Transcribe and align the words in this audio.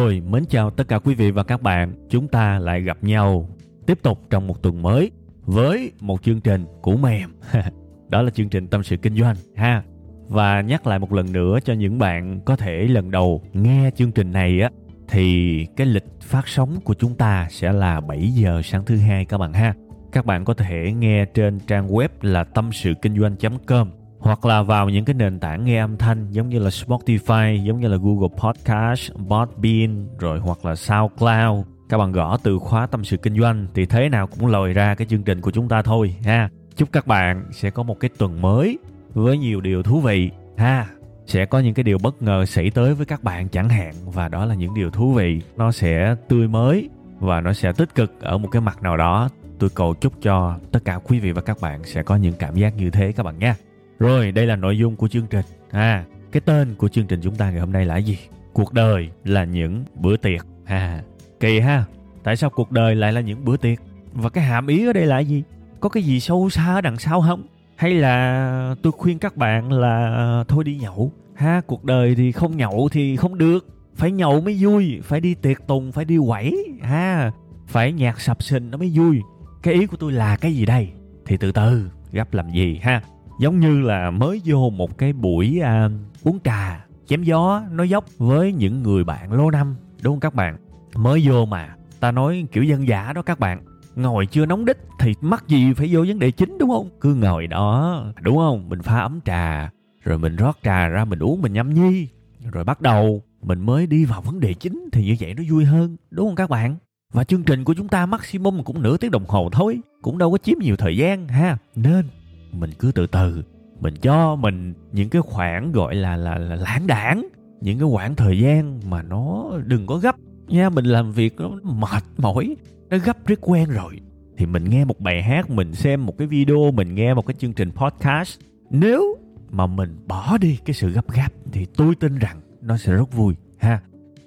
Rồi, 0.00 0.22
mến 0.30 0.44
chào 0.48 0.70
tất 0.70 0.88
cả 0.88 0.98
quý 0.98 1.14
vị 1.14 1.30
và 1.30 1.42
các 1.42 1.62
bạn. 1.62 1.94
Chúng 2.08 2.28
ta 2.28 2.58
lại 2.58 2.80
gặp 2.80 2.98
nhau 3.04 3.48
tiếp 3.86 3.98
tục 4.02 4.20
trong 4.30 4.46
một 4.46 4.62
tuần 4.62 4.82
mới 4.82 5.10
với 5.44 5.92
một 6.00 6.22
chương 6.22 6.40
trình 6.40 6.64
cũ 6.82 6.96
mềm. 6.96 7.30
Đó 8.08 8.22
là 8.22 8.30
chương 8.30 8.48
trình 8.48 8.68
tâm 8.68 8.82
sự 8.82 8.96
kinh 8.96 9.16
doanh 9.16 9.36
ha. 9.56 9.82
Và 10.28 10.60
nhắc 10.60 10.86
lại 10.86 10.98
một 10.98 11.12
lần 11.12 11.32
nữa 11.32 11.58
cho 11.64 11.72
những 11.72 11.98
bạn 11.98 12.40
có 12.44 12.56
thể 12.56 12.84
lần 12.84 13.10
đầu 13.10 13.42
nghe 13.52 13.90
chương 13.96 14.12
trình 14.12 14.32
này 14.32 14.60
á 14.60 14.70
thì 15.08 15.66
cái 15.76 15.86
lịch 15.86 16.20
phát 16.22 16.48
sóng 16.48 16.80
của 16.84 16.94
chúng 16.94 17.14
ta 17.14 17.46
sẽ 17.50 17.72
là 17.72 18.00
7 18.00 18.28
giờ 18.28 18.60
sáng 18.64 18.84
thứ 18.84 18.96
hai 18.96 19.24
các 19.24 19.38
bạn 19.38 19.52
ha. 19.52 19.74
Các 20.12 20.26
bạn 20.26 20.44
có 20.44 20.54
thể 20.54 20.92
nghe 20.98 21.24
trên 21.24 21.58
trang 21.66 21.88
web 21.88 22.08
là 22.22 22.44
tâm 22.44 22.70
sự 22.72 22.94
kinh 23.02 23.18
doanh.com 23.18 23.90
hoặc 24.20 24.44
là 24.44 24.62
vào 24.62 24.88
những 24.88 25.04
cái 25.04 25.14
nền 25.14 25.40
tảng 25.40 25.64
nghe 25.64 25.80
âm 25.80 25.96
thanh 25.96 26.30
giống 26.30 26.48
như 26.48 26.58
là 26.58 26.70
Spotify, 26.70 27.64
giống 27.64 27.80
như 27.80 27.88
là 27.88 27.96
Google 27.96 28.28
Podcast, 28.36 29.12
Podbean 29.12 30.06
rồi 30.18 30.38
hoặc 30.38 30.64
là 30.64 30.74
SoundCloud. 30.74 31.66
Các 31.88 31.98
bạn 31.98 32.12
gõ 32.12 32.36
từ 32.42 32.58
khóa 32.58 32.86
tâm 32.86 33.04
sự 33.04 33.16
kinh 33.16 33.40
doanh 33.40 33.66
thì 33.74 33.86
thế 33.86 34.08
nào 34.08 34.26
cũng 34.26 34.46
lòi 34.46 34.72
ra 34.72 34.94
cái 34.94 35.06
chương 35.06 35.22
trình 35.22 35.40
của 35.40 35.50
chúng 35.50 35.68
ta 35.68 35.82
thôi 35.82 36.16
ha. 36.24 36.48
Chúc 36.76 36.88
các 36.92 37.06
bạn 37.06 37.44
sẽ 37.52 37.70
có 37.70 37.82
một 37.82 38.00
cái 38.00 38.10
tuần 38.18 38.42
mới 38.42 38.78
với 39.14 39.38
nhiều 39.38 39.60
điều 39.60 39.82
thú 39.82 40.00
vị 40.00 40.30
ha. 40.56 40.86
Sẽ 41.26 41.46
có 41.46 41.58
những 41.58 41.74
cái 41.74 41.84
điều 41.84 41.98
bất 41.98 42.22
ngờ 42.22 42.46
xảy 42.46 42.70
tới 42.70 42.94
với 42.94 43.06
các 43.06 43.22
bạn 43.22 43.48
chẳng 43.48 43.68
hạn 43.68 43.94
và 44.04 44.28
đó 44.28 44.44
là 44.44 44.54
những 44.54 44.74
điều 44.74 44.90
thú 44.90 45.12
vị, 45.12 45.42
nó 45.56 45.72
sẽ 45.72 46.14
tươi 46.28 46.48
mới 46.48 46.88
và 47.18 47.40
nó 47.40 47.52
sẽ 47.52 47.72
tích 47.72 47.94
cực 47.94 48.20
ở 48.20 48.38
một 48.38 48.48
cái 48.52 48.62
mặt 48.62 48.82
nào 48.82 48.96
đó. 48.96 49.28
Tôi 49.58 49.70
cầu 49.74 49.94
chúc 49.94 50.12
cho 50.22 50.58
tất 50.72 50.84
cả 50.84 50.98
quý 51.08 51.20
vị 51.20 51.32
và 51.32 51.42
các 51.42 51.60
bạn 51.60 51.84
sẽ 51.84 52.02
có 52.02 52.16
những 52.16 52.34
cảm 52.38 52.54
giác 52.54 52.76
như 52.76 52.90
thế 52.90 53.12
các 53.12 53.22
bạn 53.22 53.38
nha. 53.38 53.56
Rồi, 54.00 54.32
đây 54.32 54.46
là 54.46 54.56
nội 54.56 54.78
dung 54.78 54.96
của 54.96 55.08
chương 55.08 55.26
trình. 55.26 55.44
À, 55.70 56.04
cái 56.32 56.40
tên 56.40 56.74
của 56.74 56.88
chương 56.88 57.06
trình 57.06 57.20
chúng 57.22 57.34
ta 57.34 57.50
ngày 57.50 57.60
hôm 57.60 57.72
nay 57.72 57.86
là 57.86 57.96
gì? 57.96 58.18
Cuộc 58.52 58.72
đời 58.72 59.10
là 59.24 59.44
những 59.44 59.84
bữa 59.94 60.16
tiệc. 60.16 60.46
À, 60.64 61.02
kỳ 61.40 61.60
ha. 61.60 61.84
Tại 62.22 62.36
sao 62.36 62.50
cuộc 62.50 62.70
đời 62.70 62.94
lại 62.94 63.12
là 63.12 63.20
những 63.20 63.44
bữa 63.44 63.56
tiệc? 63.56 63.78
Và 64.12 64.28
cái 64.28 64.44
hàm 64.44 64.66
ý 64.66 64.86
ở 64.86 64.92
đây 64.92 65.06
là 65.06 65.18
gì? 65.18 65.42
Có 65.80 65.88
cái 65.88 66.02
gì 66.02 66.20
sâu 66.20 66.50
xa 66.50 66.74
ở 66.74 66.80
đằng 66.80 66.98
sau 66.98 67.20
không? 67.20 67.42
Hay 67.76 67.94
là 67.94 68.74
tôi 68.82 68.92
khuyên 68.92 69.18
các 69.18 69.36
bạn 69.36 69.72
là 69.72 70.14
à, 70.16 70.44
thôi 70.48 70.64
đi 70.64 70.76
nhậu? 70.76 71.12
Ha, 71.34 71.60
cuộc 71.66 71.84
đời 71.84 72.14
thì 72.14 72.32
không 72.32 72.56
nhậu 72.56 72.88
thì 72.92 73.16
không 73.16 73.38
được. 73.38 73.66
Phải 73.94 74.10
nhậu 74.10 74.40
mới 74.40 74.56
vui, 74.60 75.00
phải 75.02 75.20
đi 75.20 75.34
tiệc 75.34 75.66
tùng, 75.66 75.92
phải 75.92 76.04
đi 76.04 76.18
quẩy. 76.26 76.64
Ha, 76.82 77.32
phải 77.66 77.92
nhạc 77.92 78.20
sập 78.20 78.42
sình 78.42 78.70
nó 78.70 78.78
mới 78.78 78.92
vui. 78.94 79.20
Cái 79.62 79.74
ý 79.74 79.86
của 79.86 79.96
tôi 79.96 80.12
là 80.12 80.36
cái 80.36 80.54
gì 80.54 80.66
đây? 80.66 80.88
Thì 81.26 81.36
từ 81.36 81.52
từ, 81.52 81.90
gấp 82.12 82.34
làm 82.34 82.50
gì 82.50 82.78
ha? 82.82 83.02
Giống 83.40 83.60
như 83.60 83.80
là 83.80 84.10
mới 84.10 84.40
vô 84.44 84.70
một 84.70 84.98
cái 84.98 85.12
buổi 85.12 85.60
à, 85.62 85.88
uống 86.22 86.38
trà 86.44 86.84
chém 87.06 87.22
gió 87.22 87.62
nói 87.70 87.88
dốc 87.88 88.04
với 88.18 88.52
những 88.52 88.82
người 88.82 89.04
bạn 89.04 89.32
lâu 89.32 89.50
năm 89.50 89.76
đúng 90.02 90.12
không 90.12 90.20
các 90.20 90.34
bạn? 90.34 90.56
Mới 90.94 91.22
vô 91.24 91.46
mà 91.46 91.74
ta 92.00 92.10
nói 92.10 92.46
kiểu 92.52 92.64
dân 92.64 92.88
giả 92.88 93.12
đó 93.12 93.22
các 93.22 93.38
bạn 93.38 93.62
ngồi 93.96 94.26
chưa 94.26 94.46
nóng 94.46 94.64
đích 94.64 94.78
thì 94.98 95.14
mắc 95.20 95.48
gì 95.48 95.72
phải 95.72 95.88
vô 95.90 96.04
vấn 96.08 96.18
đề 96.18 96.30
chính 96.30 96.58
đúng 96.58 96.70
không? 96.70 96.88
Cứ 97.00 97.14
ngồi 97.14 97.46
đó 97.46 98.04
đúng 98.20 98.36
không? 98.36 98.68
Mình 98.68 98.82
pha 98.82 99.00
ấm 99.00 99.20
trà 99.24 99.70
rồi 100.02 100.18
mình 100.18 100.36
rót 100.36 100.58
trà 100.62 100.88
ra 100.88 101.04
mình 101.04 101.18
uống 101.18 101.42
mình 101.42 101.52
nhâm 101.52 101.74
nhi 101.74 102.08
rồi 102.52 102.64
bắt 102.64 102.80
đầu 102.80 103.22
mình 103.42 103.60
mới 103.60 103.86
đi 103.86 104.04
vào 104.04 104.22
vấn 104.22 104.40
đề 104.40 104.54
chính 104.54 104.88
thì 104.92 105.04
như 105.04 105.16
vậy 105.20 105.34
nó 105.34 105.42
vui 105.50 105.64
hơn 105.64 105.96
đúng 106.10 106.26
không 106.28 106.36
các 106.36 106.50
bạn? 106.50 106.76
Và 107.12 107.24
chương 107.24 107.42
trình 107.42 107.64
của 107.64 107.74
chúng 107.74 107.88
ta 107.88 108.06
maximum 108.06 108.62
cũng 108.62 108.82
nửa 108.82 108.96
tiếng 108.96 109.10
đồng 109.10 109.24
hồ 109.28 109.48
thôi 109.52 109.80
cũng 110.02 110.18
đâu 110.18 110.32
có 110.32 110.38
chiếm 110.38 110.58
nhiều 110.60 110.76
thời 110.76 110.96
gian 110.96 111.28
ha. 111.28 111.56
Nên 111.76 112.04
mình 112.52 112.70
cứ 112.78 112.92
từ 112.92 113.06
từ. 113.06 113.42
Mình 113.80 113.94
cho 114.02 114.36
mình 114.36 114.74
những 114.92 115.08
cái 115.08 115.22
khoảng 115.22 115.72
gọi 115.72 115.94
là 115.94 116.16
là, 116.16 116.38
là 116.38 116.56
lãng 116.56 116.86
đảng 116.86 117.26
những 117.60 117.78
cái 117.78 117.88
khoảng 117.92 118.14
thời 118.14 118.38
gian 118.38 118.80
mà 118.90 119.02
nó 119.02 119.50
đừng 119.66 119.86
có 119.86 119.96
gấp 119.96 120.16
nha. 120.48 120.70
Mình 120.70 120.84
làm 120.84 121.12
việc 121.12 121.40
nó 121.40 121.50
mệt 121.62 122.02
mỏi 122.18 122.56
nó 122.90 122.98
gấp 122.98 123.26
rất 123.26 123.38
quen 123.42 123.70
rồi. 123.70 124.00
Thì 124.36 124.46
mình 124.46 124.64
nghe 124.64 124.84
một 124.84 125.00
bài 125.00 125.22
hát 125.22 125.50
mình 125.50 125.74
xem 125.74 126.06
một 126.06 126.18
cái 126.18 126.26
video 126.26 126.70
mình 126.70 126.94
nghe 126.94 127.14
một 127.14 127.26
cái 127.26 127.34
chương 127.38 127.52
trình 127.52 127.70
podcast. 127.72 128.40
Nếu 128.70 129.16
mà 129.50 129.66
mình 129.66 129.96
bỏ 130.06 130.38
đi 130.38 130.58
cái 130.64 130.74
sự 130.74 130.90
gấp 130.90 131.12
gáp 131.12 131.32
thì 131.52 131.66
tôi 131.76 131.94
tin 131.94 132.18
rằng 132.18 132.40
nó 132.62 132.76
sẽ 132.76 132.92
rất 132.92 133.12
vui 133.12 133.34
ha. 133.58 133.80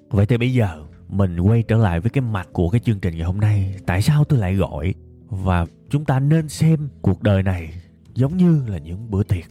Vậy 0.10 0.26
thì 0.26 0.38
bây 0.38 0.54
giờ 0.54 0.84
mình 1.08 1.40
quay 1.40 1.64
trở 1.64 1.78
lại 1.78 2.00
với 2.00 2.10
cái 2.10 2.22
mạch 2.22 2.48
của 2.54 2.70
cái 2.70 2.80
chương 2.80 3.00
trình 3.00 3.16
ngày 3.16 3.26
hôm 3.26 3.40
nay. 3.40 3.76
Tại 3.86 4.02
sao 4.02 4.24
tôi 4.24 4.40
lại 4.40 4.56
gọi? 4.56 4.94
Và 5.30 5.66
chúng 5.90 6.06
ta 6.06 6.20
nên 6.20 6.50
xem 6.50 6.90
cuộc 7.02 7.24
đời 7.24 7.44
này 7.44 7.74
giống 8.16 8.38
như 8.38 8.64
là 8.68 8.78
những 8.78 9.12
bữa 9.12 9.24
tiệc. 9.24 9.46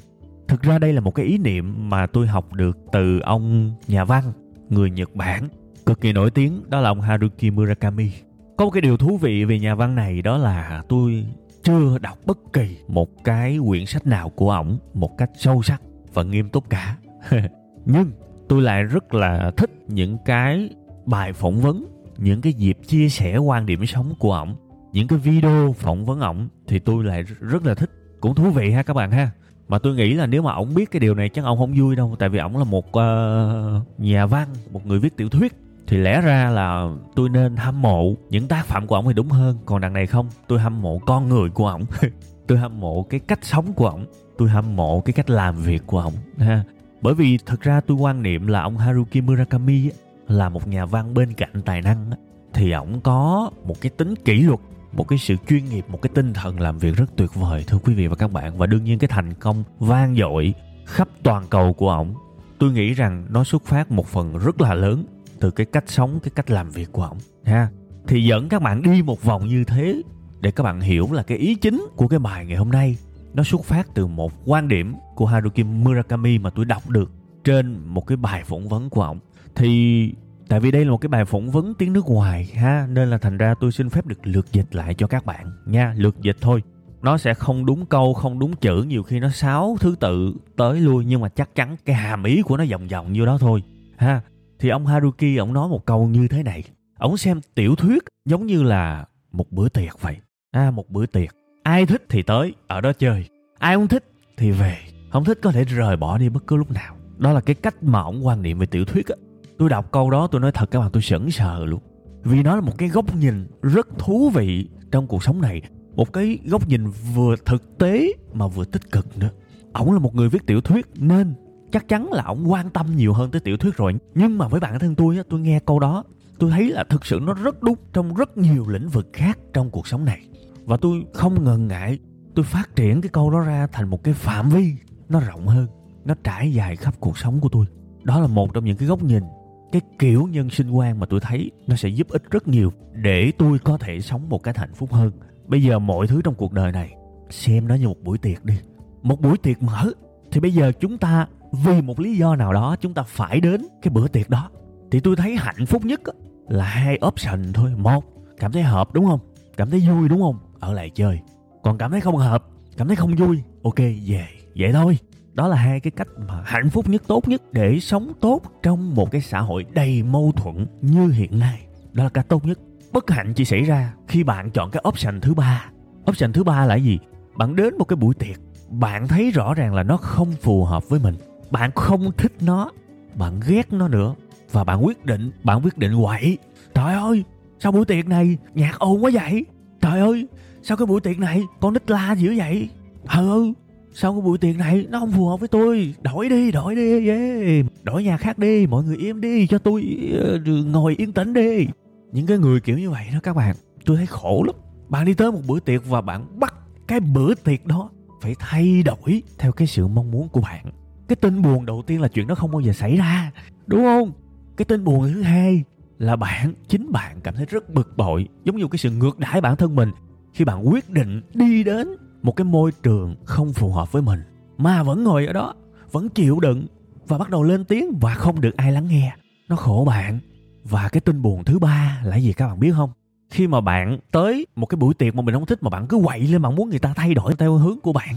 Thực 0.48 0.62
ra 0.62 0.78
đây 0.78 0.92
là 0.92 1.00
một 1.00 1.14
cái 1.14 1.26
ý 1.26 1.38
niệm 1.38 1.90
mà 1.90 2.06
tôi 2.06 2.26
học 2.26 2.52
được 2.52 2.78
từ 2.92 3.20
ông 3.20 3.74
nhà 3.88 4.04
văn, 4.04 4.32
người 4.68 4.90
nhật 4.90 5.14
bản, 5.14 5.48
cực 5.86 6.00
kỳ 6.00 6.12
nổi 6.12 6.30
tiếng, 6.30 6.70
đó 6.70 6.80
là 6.80 6.90
ông 6.90 7.00
haruki 7.00 7.50
murakami. 7.52 8.10
Có 8.56 8.64
một 8.64 8.70
cái 8.70 8.80
điều 8.80 8.96
thú 8.96 9.16
vị 9.16 9.44
về 9.44 9.58
nhà 9.58 9.74
văn 9.74 9.94
này, 9.94 10.22
đó 10.22 10.38
là 10.38 10.82
tôi 10.88 11.26
chưa 11.62 11.98
đọc 11.98 12.18
bất 12.26 12.38
kỳ 12.52 12.76
một 12.88 13.24
cái 13.24 13.58
quyển 13.66 13.86
sách 13.86 14.06
nào 14.06 14.28
của 14.28 14.50
ổng 14.50 14.78
một 14.94 15.18
cách 15.18 15.30
sâu 15.38 15.62
sắc 15.62 15.82
và 16.14 16.22
nghiêm 16.22 16.48
túc 16.48 16.70
cả. 16.70 16.96
Nhưng 17.84 18.10
tôi 18.48 18.62
lại 18.62 18.82
rất 18.82 19.14
là 19.14 19.50
thích 19.56 19.70
những 19.88 20.18
cái 20.24 20.70
bài 21.06 21.32
phỏng 21.32 21.60
vấn, 21.60 21.86
những 22.18 22.40
cái 22.40 22.52
dịp 22.52 22.78
chia 22.86 23.08
sẻ 23.08 23.36
quan 23.36 23.66
điểm 23.66 23.86
sống 23.86 24.14
của 24.18 24.32
ổng, 24.32 24.56
những 24.92 25.08
cái 25.08 25.18
video 25.18 25.74
phỏng 25.78 26.04
vấn 26.04 26.20
ổng, 26.20 26.48
thì 26.68 26.78
tôi 26.78 27.04
lại 27.04 27.22
rất 27.40 27.66
là 27.66 27.74
thích 27.74 27.90
cũng 28.22 28.34
thú 28.34 28.50
vị 28.50 28.70
ha 28.70 28.82
các 28.82 28.94
bạn 28.94 29.10
ha. 29.10 29.30
Mà 29.68 29.78
tôi 29.78 29.94
nghĩ 29.94 30.14
là 30.14 30.26
nếu 30.26 30.42
mà 30.42 30.52
ổng 30.52 30.74
biết 30.74 30.90
cái 30.90 31.00
điều 31.00 31.14
này 31.14 31.28
chắc 31.28 31.44
ông 31.44 31.58
không 31.58 31.74
vui 31.78 31.96
đâu 31.96 32.16
tại 32.18 32.28
vì 32.28 32.38
ổng 32.38 32.56
là 32.56 32.64
một 32.64 32.86
uh, 32.88 34.00
nhà 34.00 34.26
văn 34.26 34.48
một 34.72 34.86
người 34.86 34.98
viết 34.98 35.16
tiểu 35.16 35.28
thuyết. 35.28 35.52
Thì 35.86 35.96
lẽ 35.96 36.20
ra 36.20 36.50
là 36.50 36.88
tôi 37.14 37.28
nên 37.28 37.56
hâm 37.56 37.82
mộ 37.82 38.14
những 38.30 38.48
tác 38.48 38.66
phẩm 38.66 38.86
của 38.86 38.94
ổng 38.94 39.06
thì 39.08 39.14
đúng 39.14 39.28
hơn. 39.28 39.58
Còn 39.66 39.80
đằng 39.80 39.92
này 39.92 40.06
không 40.06 40.28
tôi 40.48 40.60
hâm 40.60 40.82
mộ 40.82 40.98
con 40.98 41.28
người 41.28 41.50
của 41.50 41.68
ổng 41.68 41.84
tôi 42.46 42.58
hâm 42.58 42.80
mộ 42.80 43.02
cái 43.02 43.20
cách 43.20 43.38
sống 43.42 43.72
của 43.72 43.88
ổng 43.88 44.06
tôi 44.38 44.48
hâm 44.48 44.76
mộ 44.76 45.00
cái 45.00 45.12
cách 45.12 45.30
làm 45.30 45.56
việc 45.56 45.82
của 45.86 46.00
ổng 46.00 46.14
ha. 46.38 46.64
Bởi 47.00 47.14
vì 47.14 47.38
thực 47.46 47.60
ra 47.60 47.80
tôi 47.80 47.96
quan 47.96 48.22
niệm 48.22 48.46
là 48.46 48.62
ông 48.62 48.78
Haruki 48.78 49.22
Murakami 49.26 49.90
là 50.28 50.48
một 50.48 50.68
nhà 50.68 50.86
văn 50.86 51.14
bên 51.14 51.32
cạnh 51.32 51.62
tài 51.64 51.82
năng 51.82 52.10
thì 52.52 52.72
ổng 52.72 53.00
có 53.00 53.50
một 53.64 53.80
cái 53.80 53.90
tính 53.90 54.14
kỷ 54.16 54.42
luật 54.42 54.60
một 54.92 55.08
cái 55.08 55.18
sự 55.18 55.36
chuyên 55.48 55.64
nghiệp, 55.64 55.84
một 55.88 56.02
cái 56.02 56.10
tinh 56.14 56.32
thần 56.32 56.60
làm 56.60 56.78
việc 56.78 56.96
rất 56.96 57.16
tuyệt 57.16 57.34
vời, 57.34 57.64
thưa 57.66 57.78
quý 57.78 57.94
vị 57.94 58.06
và 58.06 58.16
các 58.16 58.32
bạn. 58.32 58.58
Và 58.58 58.66
đương 58.66 58.84
nhiên 58.84 58.98
cái 58.98 59.08
thành 59.08 59.34
công 59.34 59.64
vang 59.78 60.16
dội 60.16 60.54
khắp 60.86 61.08
toàn 61.22 61.44
cầu 61.50 61.72
của 61.72 61.90
ổng. 61.90 62.14
Tôi 62.58 62.72
nghĩ 62.72 62.92
rằng 62.92 63.26
nó 63.30 63.44
xuất 63.44 63.64
phát 63.64 63.92
một 63.92 64.06
phần 64.06 64.38
rất 64.38 64.60
là 64.60 64.74
lớn 64.74 65.04
từ 65.40 65.50
cái 65.50 65.66
cách 65.66 65.84
sống, 65.86 66.18
cái 66.22 66.30
cách 66.34 66.50
làm 66.50 66.70
việc 66.70 66.92
của 66.92 67.02
ổng, 67.02 67.18
ha. 67.44 67.68
Thì 68.06 68.24
dẫn 68.24 68.48
các 68.48 68.62
bạn 68.62 68.82
đi 68.82 69.02
một 69.02 69.22
vòng 69.22 69.48
như 69.48 69.64
thế 69.64 70.02
để 70.40 70.50
các 70.50 70.62
bạn 70.62 70.80
hiểu 70.80 71.08
là 71.12 71.22
cái 71.22 71.38
ý 71.38 71.54
chính 71.54 71.86
của 71.96 72.08
cái 72.08 72.18
bài 72.18 72.46
ngày 72.46 72.56
hôm 72.56 72.70
nay, 72.70 72.96
nó 73.34 73.42
xuất 73.42 73.64
phát 73.64 73.86
từ 73.94 74.06
một 74.06 74.32
quan 74.44 74.68
điểm 74.68 74.94
của 75.14 75.26
Haruki 75.26 75.64
Murakami 75.64 76.38
mà 76.38 76.50
tôi 76.50 76.64
đọc 76.64 76.90
được 76.90 77.10
trên 77.44 77.78
một 77.86 78.06
cái 78.06 78.16
bài 78.16 78.42
phỏng 78.44 78.68
vấn 78.68 78.90
của 78.90 79.02
ổng. 79.02 79.18
Thì 79.54 80.14
tại 80.52 80.60
vì 80.60 80.70
đây 80.70 80.84
là 80.84 80.90
một 80.90 80.98
cái 80.98 81.08
bài 81.08 81.24
phỏng 81.24 81.50
vấn 81.50 81.74
tiếng 81.74 81.92
nước 81.92 82.06
ngoài, 82.06 82.44
ha? 82.44 82.86
Nên 82.90 83.10
là 83.10 83.18
thành 83.18 83.38
ra 83.38 83.54
tôi 83.60 83.72
xin 83.72 83.90
phép 83.90 84.06
được 84.06 84.26
lượt 84.26 84.46
dịch 84.52 84.74
lại 84.74 84.94
cho 84.94 85.06
các 85.06 85.26
bạn, 85.26 85.46
nha. 85.66 85.94
Lượt 85.96 86.16
dịch 86.20 86.36
thôi. 86.40 86.62
Nó 87.02 87.18
sẽ 87.18 87.34
không 87.34 87.66
đúng 87.66 87.86
câu, 87.86 88.14
không 88.14 88.38
đúng 88.38 88.56
chữ, 88.56 88.82
nhiều 88.82 89.02
khi 89.02 89.20
nó 89.20 89.30
sáu 89.30 89.76
thứ 89.80 89.94
tự 90.00 90.34
tới 90.56 90.80
lui, 90.80 91.04
nhưng 91.04 91.20
mà 91.20 91.28
chắc 91.28 91.54
chắn 91.54 91.76
cái 91.84 91.96
hàm 91.96 92.24
ý 92.24 92.42
của 92.42 92.56
nó 92.56 92.64
vòng 92.70 92.88
vòng 92.88 93.12
như 93.12 93.26
đó 93.26 93.38
thôi, 93.40 93.62
ha? 93.96 94.20
Thì 94.58 94.68
ông 94.68 94.86
Haruki, 94.86 95.38
ông 95.38 95.52
nói 95.52 95.68
một 95.68 95.86
câu 95.86 96.08
như 96.08 96.28
thế 96.28 96.42
này. 96.42 96.64
Ông 96.98 97.16
xem 97.16 97.40
tiểu 97.54 97.74
thuyết 97.76 98.04
giống 98.24 98.46
như 98.46 98.62
là 98.62 99.04
một 99.32 99.52
bữa 99.52 99.68
tiệc 99.68 100.00
vậy. 100.00 100.16
À 100.50 100.70
một 100.70 100.90
bữa 100.90 101.06
tiệc. 101.06 101.34
Ai 101.62 101.86
thích 101.86 102.02
thì 102.08 102.22
tới, 102.22 102.54
ở 102.66 102.80
đó 102.80 102.92
chơi. 102.92 103.24
Ai 103.58 103.76
không 103.76 103.88
thích 103.88 104.04
thì 104.36 104.50
về. 104.50 104.76
Không 105.10 105.24
thích 105.24 105.38
có 105.42 105.52
thể 105.52 105.64
rời 105.64 105.96
bỏ 105.96 106.18
đi 106.18 106.28
bất 106.28 106.46
cứ 106.46 106.56
lúc 106.56 106.70
nào. 106.70 106.96
Đó 107.18 107.32
là 107.32 107.40
cái 107.40 107.54
cách 107.54 107.82
mà 107.82 108.00
ông 108.00 108.26
quan 108.26 108.42
niệm 108.42 108.58
về 108.58 108.66
tiểu 108.66 108.84
thuyết 108.84 109.08
á 109.08 109.16
tôi 109.62 109.68
đọc 109.68 109.92
câu 109.92 110.10
đó, 110.10 110.26
tôi 110.26 110.40
nói 110.40 110.52
thật 110.52 110.70
các 110.70 110.80
bạn, 110.80 110.90
tôi 110.92 111.02
sững 111.02 111.30
sờ 111.30 111.64
luôn. 111.64 111.80
Vì 112.22 112.42
nó 112.42 112.54
là 112.54 112.60
một 112.60 112.78
cái 112.78 112.88
góc 112.88 113.16
nhìn 113.16 113.46
rất 113.62 113.88
thú 113.98 114.30
vị 114.30 114.68
trong 114.90 115.06
cuộc 115.06 115.22
sống 115.22 115.40
này. 115.40 115.62
Một 115.94 116.12
cái 116.12 116.38
góc 116.44 116.68
nhìn 116.68 116.86
vừa 117.14 117.36
thực 117.44 117.78
tế 117.78 118.12
mà 118.32 118.46
vừa 118.46 118.64
tích 118.64 118.92
cực 118.92 119.18
nữa. 119.18 119.30
Ổng 119.72 119.92
là 119.92 119.98
một 119.98 120.14
người 120.14 120.28
viết 120.28 120.46
tiểu 120.46 120.60
thuyết 120.60 120.86
nên 120.96 121.34
chắc 121.72 121.88
chắn 121.88 122.12
là 122.12 122.22
ổng 122.22 122.52
quan 122.52 122.70
tâm 122.70 122.86
nhiều 122.96 123.12
hơn 123.12 123.30
tới 123.30 123.40
tiểu 123.40 123.56
thuyết 123.56 123.76
rồi. 123.76 123.94
Nhưng 124.14 124.38
mà 124.38 124.48
với 124.48 124.60
bản 124.60 124.78
thân 124.78 124.94
tôi 124.94 125.18
tôi 125.30 125.40
nghe 125.40 125.60
câu 125.66 125.78
đó, 125.78 126.04
tôi 126.38 126.50
thấy 126.50 126.68
là 126.68 126.84
thực 126.84 127.06
sự 127.06 127.20
nó 127.22 127.34
rất 127.34 127.62
đúng 127.62 127.78
trong 127.92 128.14
rất 128.14 128.38
nhiều 128.38 128.68
lĩnh 128.68 128.88
vực 128.88 129.08
khác 129.12 129.38
trong 129.52 129.70
cuộc 129.70 129.86
sống 129.86 130.04
này. 130.04 130.26
Và 130.64 130.76
tôi 130.76 131.04
không 131.14 131.44
ngần 131.44 131.68
ngại, 131.68 131.98
tôi 132.34 132.44
phát 132.44 132.76
triển 132.76 133.00
cái 133.00 133.08
câu 133.08 133.30
đó 133.30 133.40
ra 133.40 133.66
thành 133.72 133.90
một 133.90 134.04
cái 134.04 134.14
phạm 134.14 134.48
vi 134.48 134.72
nó 135.08 135.20
rộng 135.20 135.46
hơn, 135.46 135.66
nó 136.04 136.14
trải 136.24 136.52
dài 136.52 136.76
khắp 136.76 136.94
cuộc 137.00 137.18
sống 137.18 137.40
của 137.40 137.48
tôi. 137.48 137.66
Đó 138.02 138.20
là 138.20 138.26
một 138.26 138.54
trong 138.54 138.64
những 138.64 138.76
cái 138.76 138.88
góc 138.88 139.02
nhìn 139.02 139.22
cái 139.72 139.82
kiểu 139.98 140.28
nhân 140.30 140.50
sinh 140.50 140.70
quan 140.70 141.00
mà 141.00 141.06
tôi 141.06 141.20
thấy 141.20 141.50
nó 141.66 141.76
sẽ 141.76 141.88
giúp 141.88 142.08
ích 142.08 142.22
rất 142.30 142.48
nhiều 142.48 142.72
để 142.92 143.32
tôi 143.38 143.58
có 143.58 143.78
thể 143.78 144.00
sống 144.00 144.28
một 144.28 144.42
cái 144.42 144.54
hạnh 144.56 144.74
phúc 144.74 144.92
hơn. 144.92 145.12
Bây 145.46 145.62
giờ 145.62 145.78
mọi 145.78 146.06
thứ 146.06 146.22
trong 146.24 146.34
cuộc 146.34 146.52
đời 146.52 146.72
này, 146.72 146.94
xem 147.30 147.68
nó 147.68 147.74
như 147.74 147.88
một 147.88 148.02
buổi 148.02 148.18
tiệc 148.18 148.44
đi. 148.44 148.54
Một 149.02 149.20
buổi 149.20 149.38
tiệc 149.38 149.62
mở. 149.62 149.90
Thì 150.30 150.40
bây 150.40 150.52
giờ 150.52 150.72
chúng 150.80 150.98
ta 150.98 151.26
vì 151.52 151.80
một 151.80 152.00
lý 152.00 152.16
do 152.16 152.36
nào 152.36 152.52
đó, 152.52 152.76
chúng 152.80 152.94
ta 152.94 153.02
phải 153.02 153.40
đến 153.40 153.62
cái 153.82 153.90
bữa 153.90 154.08
tiệc 154.08 154.30
đó. 154.30 154.50
Thì 154.90 155.00
tôi 155.00 155.16
thấy 155.16 155.36
hạnh 155.36 155.66
phúc 155.66 155.84
nhất 155.84 156.00
là 156.48 156.64
hai 156.64 156.98
option 157.06 157.52
thôi. 157.52 157.70
Một, 157.76 158.04
cảm 158.38 158.52
thấy 158.52 158.62
hợp 158.62 158.92
đúng 158.92 159.06
không? 159.06 159.20
Cảm 159.56 159.70
thấy 159.70 159.80
vui 159.88 160.08
đúng 160.08 160.20
không? 160.20 160.38
Ở 160.60 160.72
lại 160.72 160.90
chơi. 160.90 161.20
Còn 161.62 161.78
cảm 161.78 161.90
thấy 161.90 162.00
không 162.00 162.16
hợp, 162.16 162.44
cảm 162.76 162.86
thấy 162.86 162.96
không 162.96 163.14
vui, 163.14 163.42
ok, 163.62 163.78
về. 163.78 164.26
Vậy 164.56 164.72
thôi 164.72 164.98
đó 165.34 165.48
là 165.48 165.56
hai 165.56 165.80
cái 165.80 165.90
cách 165.90 166.08
mà 166.28 166.42
hạnh 166.44 166.70
phúc 166.70 166.88
nhất, 166.88 167.02
tốt 167.06 167.28
nhất 167.28 167.42
để 167.52 167.80
sống 167.80 168.12
tốt 168.20 168.40
trong 168.62 168.94
một 168.94 169.10
cái 169.10 169.20
xã 169.20 169.40
hội 169.40 169.64
đầy 169.70 170.02
mâu 170.02 170.32
thuẫn 170.36 170.66
như 170.82 171.08
hiện 171.08 171.38
nay. 171.38 171.66
Đó 171.92 172.04
là 172.04 172.10
cách 172.10 172.28
tốt 172.28 172.44
nhất. 172.44 172.58
Bất 172.92 173.10
hạnh 173.10 173.32
chỉ 173.34 173.44
xảy 173.44 173.62
ra 173.62 173.94
khi 174.08 174.24
bạn 174.24 174.50
chọn 174.50 174.70
cái 174.70 174.82
option 174.88 175.20
thứ 175.20 175.34
ba. 175.34 175.64
Option 176.10 176.32
thứ 176.32 176.44
ba 176.44 176.66
là 176.66 176.74
gì? 176.74 176.98
Bạn 177.36 177.56
đến 177.56 177.78
một 177.78 177.84
cái 177.84 177.96
buổi 177.96 178.14
tiệc, 178.14 178.36
bạn 178.70 179.08
thấy 179.08 179.30
rõ 179.30 179.54
ràng 179.54 179.74
là 179.74 179.82
nó 179.82 179.96
không 179.96 180.32
phù 180.32 180.64
hợp 180.64 180.88
với 180.88 181.00
mình. 181.00 181.14
Bạn 181.50 181.70
không 181.74 182.12
thích 182.16 182.32
nó, 182.40 182.70
bạn 183.14 183.40
ghét 183.46 183.72
nó 183.72 183.88
nữa 183.88 184.14
và 184.52 184.64
bạn 184.64 184.84
quyết 184.84 185.04
định, 185.04 185.30
bạn 185.44 185.60
quyết 185.64 185.78
định 185.78 185.92
quậy. 186.04 186.38
Trời 186.74 186.94
ơi 186.94 187.24
sao 187.58 187.72
buổi 187.72 187.84
tiệc 187.84 188.06
này 188.06 188.38
nhạc 188.54 188.78
ồn 188.78 189.04
quá 189.04 189.10
vậy. 189.14 189.46
Trời 189.80 190.00
ơi 190.00 190.26
sao 190.62 190.76
cái 190.76 190.86
buổi 190.86 191.00
tiệc 191.00 191.18
này 191.18 191.42
con 191.60 191.72
nít 191.72 191.90
la 191.90 192.12
dữ 192.12 192.34
vậy. 192.36 192.68
Ừ 193.16 193.52
sau 193.94 194.12
cái 194.12 194.20
buổi 194.20 194.38
tiệc 194.38 194.56
này 194.56 194.86
nó 194.90 194.98
không 195.00 195.12
phù 195.12 195.28
hợp 195.28 195.40
với 195.40 195.48
tôi? 195.48 195.94
Đổi 196.02 196.28
đi 196.28 196.50
đổi 196.50 196.74
đi 196.74 197.08
yeah. 197.08 197.66
đổi 197.82 198.04
nhà 198.04 198.16
khác 198.16 198.38
đi 198.38 198.66
mọi 198.66 198.84
người 198.84 198.96
im 198.96 199.20
đi 199.20 199.46
cho 199.46 199.58
tôi 199.58 199.98
uh, 200.34 200.66
ngồi 200.66 200.94
yên 200.98 201.12
tĩnh 201.12 201.32
đi. 201.32 201.66
Những 202.12 202.26
cái 202.26 202.38
người 202.38 202.60
kiểu 202.60 202.78
như 202.78 202.90
vậy 202.90 203.06
đó 203.12 203.18
các 203.22 203.36
bạn 203.36 203.56
tôi 203.84 203.96
thấy 203.96 204.06
khổ 204.06 204.42
lắm. 204.46 204.56
Bạn 204.88 205.04
đi 205.04 205.14
tới 205.14 205.32
một 205.32 205.40
bữa 205.46 205.60
tiệc 205.60 205.86
và 205.86 206.00
bạn 206.00 206.40
bắt 206.40 206.54
cái 206.88 207.00
bữa 207.00 207.34
tiệc 207.34 207.66
đó 207.66 207.90
phải 208.20 208.34
thay 208.38 208.82
đổi 208.82 209.22
theo 209.38 209.52
cái 209.52 209.66
sự 209.66 209.88
mong 209.88 210.10
muốn 210.10 210.28
của 210.28 210.40
bạn. 210.40 210.64
Cái 211.08 211.16
tin 211.16 211.42
buồn 211.42 211.66
đầu 211.66 211.82
tiên 211.86 212.00
là 212.00 212.08
chuyện 212.08 212.26
đó 212.26 212.34
không 212.34 212.50
bao 212.50 212.60
giờ 212.60 212.72
xảy 212.72 212.96
ra 212.96 213.32
đúng 213.66 213.82
không? 213.82 214.12
Cái 214.56 214.64
tin 214.64 214.84
buồn 214.84 215.12
thứ 215.14 215.22
hai 215.22 215.64
là 215.98 216.16
bạn 216.16 216.54
chính 216.68 216.92
bạn 216.92 217.20
cảm 217.20 217.34
thấy 217.34 217.46
rất 217.46 217.74
bực 217.74 217.96
bội 217.96 218.28
giống 218.44 218.56
như 218.56 218.68
cái 218.70 218.78
sự 218.78 218.90
ngược 218.90 219.18
đãi 219.18 219.40
bản 219.40 219.56
thân 219.56 219.76
mình 219.76 219.90
khi 220.32 220.44
bạn 220.44 220.68
quyết 220.68 220.90
định 220.90 221.20
đi 221.34 221.64
đến 221.64 221.88
một 222.22 222.36
cái 222.36 222.44
môi 222.44 222.72
trường 222.82 223.16
không 223.24 223.52
phù 223.52 223.72
hợp 223.72 223.92
với 223.92 224.02
mình. 224.02 224.20
Mà 224.58 224.82
vẫn 224.82 225.04
ngồi 225.04 225.26
ở 225.26 225.32
đó, 225.32 225.54
vẫn 225.92 226.08
chịu 226.08 226.40
đựng 226.40 226.66
và 227.08 227.18
bắt 227.18 227.30
đầu 227.30 227.42
lên 227.42 227.64
tiếng 227.64 227.98
và 228.00 228.14
không 228.14 228.40
được 228.40 228.56
ai 228.56 228.72
lắng 228.72 228.88
nghe. 228.88 229.12
Nó 229.48 229.56
khổ 229.56 229.84
bạn. 229.86 230.18
Và 230.64 230.88
cái 230.88 231.00
tin 231.00 231.22
buồn 231.22 231.44
thứ 231.44 231.58
ba 231.58 232.00
là 232.04 232.16
gì 232.16 232.32
các 232.32 232.48
bạn 232.48 232.60
biết 232.60 232.72
không? 232.76 232.90
Khi 233.30 233.46
mà 233.46 233.60
bạn 233.60 233.98
tới 234.10 234.46
một 234.56 234.66
cái 234.66 234.76
buổi 234.76 234.94
tiệc 234.94 235.14
mà 235.14 235.22
mình 235.22 235.34
không 235.34 235.46
thích 235.46 235.62
mà 235.62 235.70
bạn 235.70 235.86
cứ 235.86 236.00
quậy 236.04 236.20
lên, 236.20 236.42
bạn 236.42 236.56
muốn 236.56 236.70
người 236.70 236.78
ta 236.78 236.92
thay 236.96 237.14
đổi 237.14 237.34
theo 237.34 237.52
hướng 237.52 237.80
của 237.80 237.92
bạn 237.92 238.14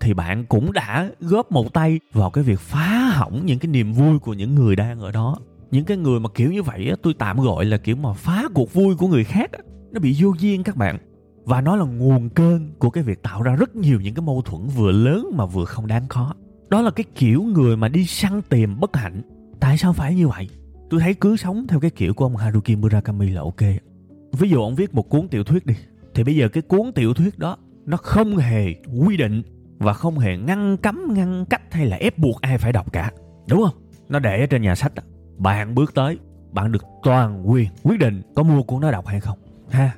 thì 0.00 0.14
bạn 0.14 0.44
cũng 0.46 0.72
đã 0.72 1.10
góp 1.20 1.52
một 1.52 1.72
tay 1.72 2.00
vào 2.12 2.30
cái 2.30 2.44
việc 2.44 2.60
phá 2.60 3.10
hỏng 3.12 3.46
những 3.46 3.58
cái 3.58 3.70
niềm 3.70 3.92
vui 3.92 4.18
của 4.18 4.34
những 4.34 4.54
người 4.54 4.76
đang 4.76 5.00
ở 5.00 5.12
đó. 5.12 5.36
Những 5.70 5.84
cái 5.84 5.96
người 5.96 6.20
mà 6.20 6.28
kiểu 6.34 6.52
như 6.52 6.62
vậy 6.62 6.92
tôi 7.02 7.14
tạm 7.18 7.40
gọi 7.40 7.64
là 7.64 7.76
kiểu 7.76 7.96
mà 7.96 8.12
phá 8.12 8.44
cuộc 8.54 8.72
vui 8.72 8.96
của 8.96 9.08
người 9.08 9.24
khác 9.24 9.50
nó 9.92 10.00
bị 10.00 10.16
vô 10.20 10.34
duyên 10.38 10.62
các 10.62 10.76
bạn 10.76 10.98
và 11.44 11.60
nó 11.60 11.76
là 11.76 11.84
nguồn 11.84 12.28
cơn 12.28 12.72
của 12.78 12.90
cái 12.90 13.04
việc 13.04 13.22
tạo 13.22 13.42
ra 13.42 13.54
rất 13.54 13.76
nhiều 13.76 14.00
những 14.00 14.14
cái 14.14 14.22
mâu 14.22 14.42
thuẫn 14.42 14.66
vừa 14.66 14.92
lớn 14.92 15.30
mà 15.34 15.46
vừa 15.46 15.64
không 15.64 15.86
đáng 15.86 16.04
có. 16.08 16.34
Đó 16.68 16.82
là 16.82 16.90
cái 16.90 17.04
kiểu 17.14 17.42
người 17.42 17.76
mà 17.76 17.88
đi 17.88 18.06
săn 18.06 18.42
tìm 18.42 18.80
bất 18.80 18.96
hạnh. 18.96 19.22
Tại 19.60 19.78
sao 19.78 19.92
phải 19.92 20.14
như 20.14 20.28
vậy? 20.28 20.48
Tôi 20.90 21.00
thấy 21.00 21.14
cứ 21.14 21.36
sống 21.36 21.66
theo 21.66 21.80
cái 21.80 21.90
kiểu 21.90 22.14
của 22.14 22.24
ông 22.24 22.36
Haruki 22.36 22.70
Murakami 22.78 23.28
là 23.28 23.40
ok. 23.40 23.60
Ví 24.32 24.48
dụ 24.48 24.60
ông 24.60 24.74
viết 24.74 24.94
một 24.94 25.08
cuốn 25.08 25.28
tiểu 25.28 25.44
thuyết 25.44 25.66
đi, 25.66 25.74
thì 26.14 26.24
bây 26.24 26.36
giờ 26.36 26.48
cái 26.48 26.62
cuốn 26.62 26.92
tiểu 26.94 27.14
thuyết 27.14 27.38
đó 27.38 27.56
nó 27.86 27.96
không 27.96 28.36
hề 28.36 28.74
quy 29.00 29.16
định 29.16 29.42
và 29.78 29.92
không 29.92 30.18
hề 30.18 30.36
ngăn 30.36 30.76
cấm, 30.76 31.14
ngăn 31.14 31.44
cách 31.50 31.62
hay 31.70 31.86
là 31.86 31.96
ép 31.96 32.18
buộc 32.18 32.40
ai 32.40 32.58
phải 32.58 32.72
đọc 32.72 32.92
cả. 32.92 33.12
Đúng 33.48 33.62
không? 33.62 33.82
Nó 34.08 34.18
để 34.18 34.40
ở 34.40 34.46
trên 34.46 34.62
nhà 34.62 34.74
sách 34.74 34.94
đó. 34.94 35.02
bạn 35.38 35.74
bước 35.74 35.94
tới, 35.94 36.18
bạn 36.52 36.72
được 36.72 36.84
toàn 37.02 37.50
quyền 37.50 37.68
quyết 37.82 37.98
định 37.98 38.22
có 38.34 38.42
mua 38.42 38.62
cuốn 38.62 38.80
đó 38.80 38.90
đọc 38.90 39.06
hay 39.06 39.20
không. 39.20 39.38
Ha? 39.70 39.92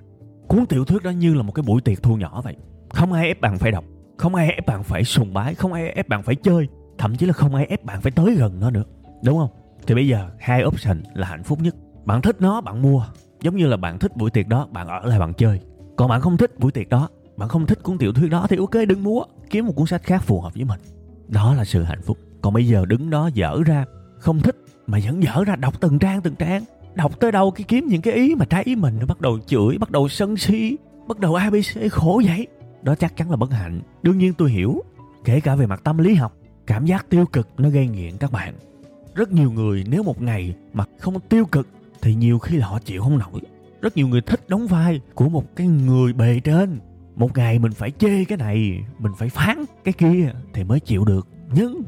Cuốn 0.52 0.66
tiểu 0.66 0.84
thuyết 0.84 1.02
đó 1.02 1.10
như 1.10 1.34
là 1.34 1.42
một 1.42 1.52
cái 1.52 1.62
buổi 1.62 1.80
tiệc 1.80 2.02
thu 2.02 2.16
nhỏ 2.16 2.40
vậy. 2.44 2.56
Không 2.90 3.12
ai 3.12 3.26
ép 3.26 3.40
bạn 3.40 3.58
phải 3.58 3.72
đọc, 3.72 3.84
không 4.18 4.34
ai 4.34 4.50
ép 4.50 4.66
bạn 4.66 4.82
phải 4.82 5.04
sùng 5.04 5.34
bái, 5.34 5.54
không 5.54 5.72
ai 5.72 5.88
ép 5.88 6.08
bạn 6.08 6.22
phải 6.22 6.34
chơi, 6.34 6.68
thậm 6.98 7.16
chí 7.16 7.26
là 7.26 7.32
không 7.32 7.54
ai 7.54 7.66
ép 7.66 7.84
bạn 7.84 8.00
phải 8.00 8.12
tới 8.12 8.34
gần 8.34 8.60
nó 8.60 8.70
nữa, 8.70 8.84
đúng 9.24 9.38
không? 9.38 9.50
Thì 9.86 9.94
bây 9.94 10.08
giờ 10.08 10.30
hai 10.38 10.64
option 10.64 11.02
là 11.14 11.26
hạnh 11.26 11.42
phúc 11.42 11.60
nhất. 11.60 11.76
Bạn 12.04 12.22
thích 12.22 12.36
nó, 12.40 12.60
bạn 12.60 12.82
mua. 12.82 13.04
Giống 13.40 13.56
như 13.56 13.66
là 13.66 13.76
bạn 13.76 13.98
thích 13.98 14.16
buổi 14.16 14.30
tiệc 14.30 14.48
đó, 14.48 14.66
bạn 14.72 14.88
ở 14.88 15.06
lại 15.06 15.18
bạn 15.18 15.34
chơi. 15.34 15.60
Còn 15.96 16.08
bạn 16.08 16.20
không 16.20 16.36
thích 16.36 16.58
buổi 16.58 16.72
tiệc 16.72 16.88
đó, 16.88 17.08
bạn 17.36 17.48
không 17.48 17.66
thích 17.66 17.82
cuốn 17.82 17.98
tiểu 17.98 18.12
thuyết 18.12 18.30
đó 18.30 18.46
thì 18.48 18.56
ok, 18.56 18.88
đừng 18.88 19.04
mua. 19.04 19.22
Kiếm 19.50 19.66
một 19.66 19.72
cuốn 19.76 19.86
sách 19.86 20.02
khác 20.02 20.22
phù 20.22 20.40
hợp 20.40 20.54
với 20.54 20.64
mình. 20.64 20.80
Đó 21.28 21.54
là 21.54 21.64
sự 21.64 21.82
hạnh 21.82 22.02
phúc. 22.02 22.18
Còn 22.42 22.54
bây 22.54 22.66
giờ 22.66 22.84
đứng 22.86 23.10
đó 23.10 23.30
dở 23.34 23.58
ra, 23.66 23.84
không 24.18 24.40
thích 24.40 24.56
mà 24.86 24.98
vẫn 25.04 25.22
dở 25.22 25.44
ra, 25.46 25.56
đọc 25.56 25.80
từng 25.80 25.98
trang 25.98 26.20
từng 26.22 26.34
trang 26.34 26.64
đọc 26.94 27.20
tới 27.20 27.32
đâu 27.32 27.50
cái 27.50 27.64
kiếm 27.68 27.86
những 27.88 28.02
cái 28.02 28.14
ý 28.14 28.34
mà 28.34 28.44
trái 28.44 28.62
ý 28.62 28.76
mình 28.76 28.96
nó 29.00 29.06
bắt 29.06 29.20
đầu 29.20 29.38
chửi, 29.46 29.78
bắt 29.78 29.90
đầu 29.90 30.08
sân 30.08 30.36
si, 30.36 30.76
bắt 31.08 31.18
đầu 31.18 31.34
abc 31.34 31.90
khổ 31.90 32.22
vậy. 32.24 32.46
Đó 32.82 32.94
chắc 32.94 33.16
chắn 33.16 33.30
là 33.30 33.36
bất 33.36 33.52
hạnh. 33.52 33.80
Đương 34.02 34.18
nhiên 34.18 34.32
tôi 34.34 34.50
hiểu. 34.50 34.82
Kể 35.24 35.40
cả 35.40 35.54
về 35.54 35.66
mặt 35.66 35.80
tâm 35.84 35.98
lý 35.98 36.14
học, 36.14 36.36
cảm 36.66 36.86
giác 36.86 37.06
tiêu 37.08 37.26
cực 37.32 37.48
nó 37.58 37.68
gây 37.68 37.88
nghiện 37.88 38.16
các 38.16 38.32
bạn. 38.32 38.54
Rất 39.14 39.32
nhiều 39.32 39.52
người 39.52 39.84
nếu 39.88 40.02
một 40.02 40.22
ngày 40.22 40.54
mà 40.72 40.84
không 40.98 41.20
tiêu 41.20 41.44
cực 41.44 41.68
thì 42.02 42.14
nhiều 42.14 42.38
khi 42.38 42.56
là 42.56 42.66
họ 42.66 42.78
chịu 42.78 43.02
không 43.02 43.18
nổi. 43.18 43.40
Rất 43.80 43.96
nhiều 43.96 44.08
người 44.08 44.20
thích 44.20 44.48
đóng 44.48 44.66
vai 44.66 45.00
của 45.14 45.28
một 45.28 45.56
cái 45.56 45.66
người 45.66 46.12
bề 46.12 46.40
trên. 46.40 46.80
Một 47.16 47.36
ngày 47.36 47.58
mình 47.58 47.72
phải 47.72 47.90
chê 47.90 48.24
cái 48.24 48.38
này, 48.38 48.84
mình 48.98 49.12
phải 49.18 49.28
phán 49.28 49.64
cái 49.84 49.92
kia 49.92 50.32
thì 50.52 50.64
mới 50.64 50.80
chịu 50.80 51.04
được. 51.04 51.28
Nhưng 51.54 51.82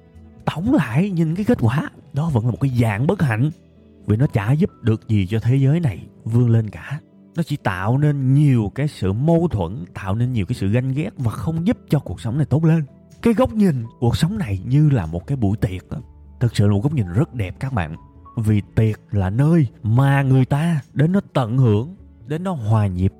tổng 0.44 0.74
lại 0.74 1.10
nhìn 1.10 1.34
cái 1.34 1.44
kết 1.44 1.58
quả, 1.60 1.90
đó 2.12 2.30
vẫn 2.32 2.44
là 2.44 2.50
một 2.50 2.60
cái 2.60 2.70
dạng 2.80 3.06
bất 3.06 3.22
hạnh 3.22 3.50
vì 4.06 4.16
nó 4.16 4.26
chả 4.26 4.52
giúp 4.52 4.70
được 4.82 5.08
gì 5.08 5.26
cho 5.26 5.40
thế 5.40 5.56
giới 5.56 5.80
này 5.80 6.06
vươn 6.24 6.50
lên 6.50 6.70
cả. 6.70 7.00
Nó 7.36 7.42
chỉ 7.42 7.56
tạo 7.56 7.98
nên 7.98 8.34
nhiều 8.34 8.72
cái 8.74 8.88
sự 8.88 9.12
mâu 9.12 9.48
thuẫn, 9.48 9.84
tạo 9.94 10.14
nên 10.14 10.32
nhiều 10.32 10.46
cái 10.46 10.54
sự 10.54 10.68
ganh 10.68 10.92
ghét 10.92 11.10
và 11.16 11.30
không 11.30 11.66
giúp 11.66 11.78
cho 11.88 11.98
cuộc 11.98 12.20
sống 12.20 12.36
này 12.36 12.46
tốt 12.46 12.64
lên. 12.64 12.84
Cái 13.22 13.34
góc 13.34 13.54
nhìn 13.54 13.84
cuộc 14.00 14.16
sống 14.16 14.38
này 14.38 14.60
như 14.66 14.90
là 14.90 15.06
một 15.06 15.26
cái 15.26 15.36
buổi 15.36 15.56
tiệc 15.56 15.90
đó. 15.90 15.98
thực 16.40 16.56
sự 16.56 16.66
là 16.66 16.72
một 16.72 16.80
góc 16.82 16.94
nhìn 16.94 17.06
rất 17.12 17.34
đẹp 17.34 17.56
các 17.60 17.72
bạn. 17.72 17.96
Vì 18.36 18.62
tiệc 18.74 19.00
là 19.10 19.30
nơi 19.30 19.66
mà 19.82 20.22
người 20.22 20.44
ta 20.44 20.80
đến 20.92 21.12
nó 21.12 21.20
tận 21.32 21.58
hưởng, 21.58 21.96
đến 22.26 22.44
nó 22.44 22.52
hòa 22.52 22.86
nhịp, 22.86 23.12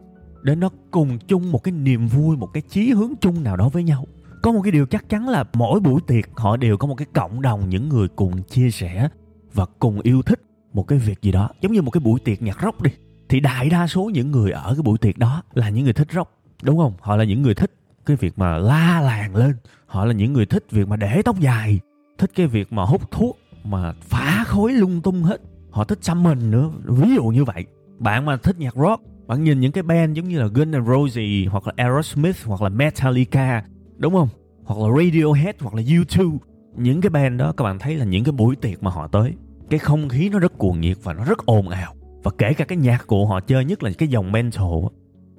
đến 0.42 0.60
nó 0.60 0.68
cùng 0.90 1.18
chung 1.18 1.52
một 1.52 1.62
cái 1.64 1.72
niềm 1.72 2.06
vui, 2.06 2.36
một 2.36 2.48
cái 2.52 2.62
chí 2.68 2.92
hướng 2.92 3.12
chung 3.20 3.42
nào 3.42 3.56
đó 3.56 3.68
với 3.68 3.82
nhau. 3.82 4.06
Có 4.42 4.52
một 4.52 4.60
cái 4.62 4.72
điều 4.72 4.86
chắc 4.86 5.08
chắn 5.08 5.28
là 5.28 5.44
mỗi 5.54 5.80
buổi 5.80 6.00
tiệc 6.06 6.30
họ 6.36 6.56
đều 6.56 6.76
có 6.76 6.86
một 6.86 6.94
cái 6.94 7.06
cộng 7.14 7.42
đồng 7.42 7.68
những 7.68 7.88
người 7.88 8.08
cùng 8.08 8.42
chia 8.42 8.70
sẻ 8.70 9.08
và 9.54 9.66
cùng 9.78 10.00
yêu 10.00 10.22
thích 10.22 10.40
một 10.75 10.83
cái 10.83 10.99
việc 10.99 11.23
gì 11.23 11.33
đó, 11.33 11.49
giống 11.61 11.73
như 11.73 11.83
một 11.83 11.90
cái 11.90 12.00
buổi 12.00 12.21
tiệc 12.21 12.43
nhạc 12.43 12.62
rock 12.62 12.83
đi. 12.83 12.90
Thì 13.28 13.40
đại 13.40 13.71
đa 13.71 13.87
số 13.87 14.11
những 14.14 14.31
người 14.31 14.50
ở 14.50 14.75
cái 14.75 14.83
buổi 14.83 14.99
tiệc 14.99 15.19
đó 15.19 15.43
là 15.54 15.69
những 15.69 15.85
người 15.85 15.93
thích 15.93 16.09
rock, 16.14 16.31
đúng 16.62 16.78
không? 16.78 16.93
Họ 17.00 17.16
là 17.16 17.25
những 17.25 17.43
người 17.43 17.54
thích 17.54 17.71
cái 18.07 18.16
việc 18.16 18.38
mà 18.38 18.59
la 18.59 19.00
làng 19.00 19.37
lên. 19.37 19.57
Họ 19.87 20.04
là 20.04 20.12
những 20.12 20.33
người 20.33 20.47
thích 20.47 20.66
việc 20.71 20.88
mà 20.88 20.97
để 20.97 21.23
tóc 21.23 21.40
dài, 21.40 21.81
thích 22.19 22.31
cái 22.35 22.47
việc 22.47 22.73
mà 22.73 22.85
hút 22.85 23.11
thuốc, 23.11 23.38
mà 23.64 23.93
phá 24.00 24.45
khối 24.47 24.73
lung 24.73 25.00
tung 25.00 25.23
hết. 25.23 25.40
Họ 25.71 25.85
thích 25.85 25.99
chăm 26.02 26.23
mình 26.23 26.50
nữa, 26.50 26.71
ví 26.85 27.14
dụ 27.14 27.25
như 27.25 27.45
vậy. 27.45 27.64
Bạn 27.99 28.25
mà 28.25 28.37
thích 28.37 28.59
nhạc 28.59 28.75
rock, 28.76 29.02
bạn 29.26 29.45
nhìn 29.45 29.61
những 29.61 29.73
cái 29.73 29.83
band 29.83 30.16
giống 30.16 30.28
như 30.28 30.38
là 30.38 30.47
Guns 30.47 30.75
N' 30.75 30.87
Roses, 30.87 31.52
hoặc 31.52 31.66
là 31.66 31.73
Aerosmith, 31.76 32.45
hoặc 32.45 32.62
là 32.62 32.69
Metallica, 32.69 33.64
đúng 33.97 34.14
không? 34.14 34.28
Hoặc 34.64 34.88
là 34.88 35.04
Radiohead, 35.04 35.54
hoặc 35.61 35.75
là 35.75 35.83
U2 35.83 36.38
những 36.76 37.00
cái 37.00 37.11
band 37.11 37.40
đó, 37.40 37.52
các 37.57 37.64
bạn 37.64 37.78
thấy 37.78 37.97
là 37.97 38.04
những 38.04 38.25
cái 38.25 38.33
buổi 38.33 38.57
tiệc 38.57 38.83
mà 38.83 38.90
họ 38.90 39.07
tới 39.07 39.33
cái 39.71 39.78
không 39.78 40.09
khí 40.09 40.28
nó 40.28 40.38
rất 40.38 40.59
cuồng 40.59 40.80
nhiệt 40.80 40.97
và 41.02 41.12
nó 41.12 41.25
rất 41.25 41.47
ồn 41.47 41.68
ào. 41.68 41.94
Và 42.23 42.30
kể 42.38 42.54
cả 42.54 42.64
cái 42.64 42.78
nhạc 42.78 43.06
của 43.06 43.26
họ 43.26 43.40
chơi, 43.40 43.64
nhất 43.64 43.83
là 43.83 43.90
cái 43.99 44.09
dòng 44.09 44.33
mental 44.33 44.66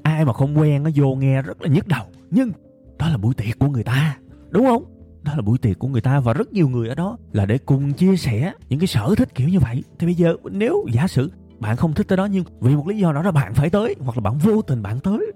ai 0.04 0.26
mà 0.26 0.34
không 0.34 0.58
quen 0.58 0.84
nó 0.84 0.90
vô 0.96 1.16
nghe 1.16 1.42
rất 1.42 1.62
là 1.62 1.68
nhức 1.68 1.88
đầu. 1.88 2.06
Nhưng 2.32 2.52
đó 3.00 3.10
là 3.10 3.18
buổi 3.18 3.34
tiệc 3.34 3.60
của 3.60 3.68
người 3.68 3.84
ta, 3.84 4.18
đúng 4.50 4.66
không? 4.66 4.84
Đó 5.24 5.34
là 5.36 5.42
buổi 5.42 5.58
tiệc 5.58 5.80
của 5.80 5.88
người 5.88 6.02
ta 6.02 6.20
và 6.20 6.34
rất 6.34 6.54
nhiều 6.54 6.70
người 6.70 6.90
ở 6.90 6.96
đó 6.96 7.18
là 7.32 7.46
để 7.46 7.58
cùng 7.58 7.94
chia 7.94 8.16
sẻ 8.16 8.54
những 8.70 8.80
cái 8.80 8.88
sở 8.88 9.14
thích 9.18 9.36
kiểu 9.36 9.50
như 9.50 9.60
vậy. 9.60 9.84
Thì 10.00 10.08
bây 10.08 10.16
giờ 10.16 10.36
nếu 10.52 10.86
giả 10.92 11.08
sử 11.08 11.32
bạn 11.60 11.78
không 11.78 11.94
thích 11.94 12.08
tới 12.08 12.18
đó 12.18 12.26
nhưng 12.26 12.44
vì 12.60 12.76
một 12.76 12.88
lý 12.88 12.98
do 12.98 13.14
nào 13.14 13.24
đó 13.24 13.32
bạn 13.32 13.54
phải 13.54 13.70
tới 13.70 13.96
hoặc 14.00 14.18
là 14.18 14.22
bạn 14.22 14.38
vô 14.38 14.62
tình 14.62 14.82
bạn 14.82 15.00
tới, 15.00 15.32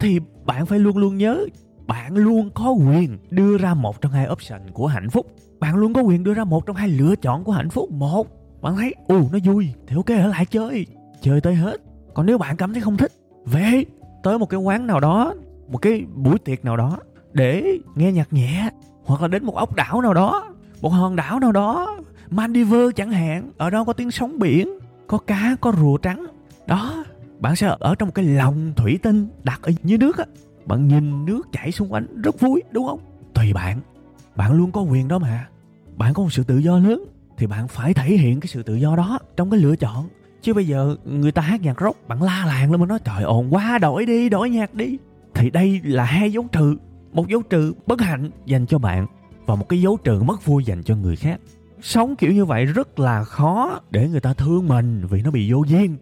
thì 0.00 0.18
bạn 0.44 0.66
phải 0.66 0.78
luôn 0.78 0.96
luôn 0.96 1.18
nhớ 1.18 1.46
bạn 1.86 2.16
luôn 2.16 2.50
có 2.54 2.70
quyền 2.70 3.18
đưa 3.30 3.58
ra 3.58 3.74
một 3.74 4.00
trong 4.00 4.12
hai 4.12 4.28
option 4.32 4.60
của 4.72 4.86
hạnh 4.86 5.10
phúc 5.10 5.26
bạn 5.60 5.76
luôn 5.76 5.92
có 5.92 6.00
quyền 6.00 6.24
đưa 6.24 6.34
ra 6.34 6.44
một 6.44 6.66
trong 6.66 6.76
hai 6.76 6.88
lựa 6.88 7.16
chọn 7.16 7.44
của 7.44 7.52
hạnh 7.52 7.70
phúc. 7.70 7.90
Một, 7.90 8.26
bạn 8.60 8.76
thấy, 8.76 8.94
ồ, 9.08 9.20
nó 9.32 9.38
vui, 9.44 9.68
thì 9.86 9.96
ok, 9.96 10.06
ở 10.06 10.26
lại 10.26 10.46
chơi 10.46 10.86
chơi 11.20 11.40
tới 11.40 11.54
hết. 11.54 11.80
Còn 12.14 12.26
nếu 12.26 12.38
bạn 12.38 12.56
cảm 12.56 12.72
thấy 12.72 12.82
không 12.82 12.96
thích, 12.96 13.12
về 13.46 13.84
tới 14.22 14.38
một 14.38 14.46
cái 14.46 14.60
quán 14.60 14.86
nào 14.86 15.00
đó, 15.00 15.34
một 15.68 15.78
cái 15.78 16.04
buổi 16.14 16.38
tiệc 16.38 16.64
nào 16.64 16.76
đó, 16.76 16.98
để 17.32 17.78
nghe 17.94 18.12
nhạc 18.12 18.32
nhẹ, 18.32 18.70
hoặc 19.04 19.22
là 19.22 19.28
đến 19.28 19.44
một 19.44 19.56
ốc 19.56 19.74
đảo 19.74 20.00
nào 20.00 20.14
đó, 20.14 20.54
một 20.80 20.88
hòn 20.88 21.16
đảo 21.16 21.40
nào 21.40 21.52
đó, 21.52 21.96
Maldives 22.30 22.94
chẳng 22.96 23.10
hạn, 23.10 23.50
ở 23.56 23.70
đó 23.70 23.84
có 23.84 23.92
tiếng 23.92 24.10
sóng 24.10 24.38
biển, 24.38 24.68
có 25.06 25.18
cá, 25.18 25.56
có 25.60 25.72
rùa 25.80 25.96
trắng. 25.96 26.26
Đó, 26.66 27.04
bạn 27.38 27.56
sẽ 27.56 27.76
ở 27.80 27.94
trong 27.94 28.06
một 28.08 28.12
cái 28.14 28.24
lòng 28.24 28.72
thủy 28.76 28.98
tinh 29.02 29.28
đặt 29.44 29.60
ở 29.62 29.72
dưới 29.82 29.98
nước 29.98 30.18
á. 30.18 30.24
Bạn 30.66 30.88
nhìn 30.88 31.24
nước 31.24 31.48
chảy 31.52 31.72
xung 31.72 31.92
quanh, 31.92 32.22
rất 32.22 32.40
vui, 32.40 32.62
đúng 32.70 32.86
không? 32.86 33.00
Tùy 33.34 33.52
bạn 33.52 33.80
bạn 34.40 34.52
luôn 34.52 34.72
có 34.72 34.80
quyền 34.80 35.08
đó 35.08 35.18
mà. 35.18 35.48
Bạn 35.96 36.14
có 36.14 36.22
một 36.22 36.32
sự 36.32 36.44
tự 36.44 36.58
do 36.58 36.78
lớn 36.78 37.04
thì 37.36 37.46
bạn 37.46 37.68
phải 37.68 37.94
thể 37.94 38.08
hiện 38.08 38.40
cái 38.40 38.48
sự 38.48 38.62
tự 38.62 38.74
do 38.74 38.96
đó 38.96 39.18
trong 39.36 39.50
cái 39.50 39.60
lựa 39.60 39.76
chọn. 39.76 40.08
Chứ 40.42 40.54
bây 40.54 40.66
giờ 40.66 40.96
người 41.04 41.32
ta 41.32 41.42
hát 41.42 41.60
nhạc 41.60 41.80
rock 41.80 42.08
bạn 42.08 42.22
la 42.22 42.44
làng 42.46 42.70
lên 42.70 42.80
mà 42.80 42.86
nói 42.86 42.98
trời 43.04 43.22
ồn 43.22 43.54
quá 43.54 43.78
đổi 43.78 44.06
đi 44.06 44.28
đổi 44.28 44.50
nhạc 44.50 44.74
đi. 44.74 44.98
Thì 45.34 45.50
đây 45.50 45.80
là 45.84 46.04
hai 46.04 46.32
dấu 46.32 46.44
trừ 46.52 46.76
một 47.12 47.28
dấu 47.28 47.42
trừ 47.42 47.74
bất 47.86 48.00
hạnh 48.00 48.30
dành 48.46 48.66
cho 48.66 48.78
bạn 48.78 49.06
và 49.46 49.54
một 49.54 49.68
cái 49.68 49.80
dấu 49.80 49.96
trừ 49.96 50.22
mất 50.22 50.44
vui 50.44 50.64
dành 50.64 50.82
cho 50.82 50.96
người 50.96 51.16
khác. 51.16 51.40
Sống 51.82 52.16
kiểu 52.16 52.32
như 52.32 52.44
vậy 52.44 52.64
rất 52.64 52.98
là 52.98 53.24
khó 53.24 53.80
để 53.90 54.08
người 54.08 54.20
ta 54.20 54.34
thương 54.34 54.68
mình 54.68 55.06
vì 55.10 55.22
nó 55.22 55.30
bị 55.30 55.52
vô 55.52 55.64
duyên. 55.68 55.96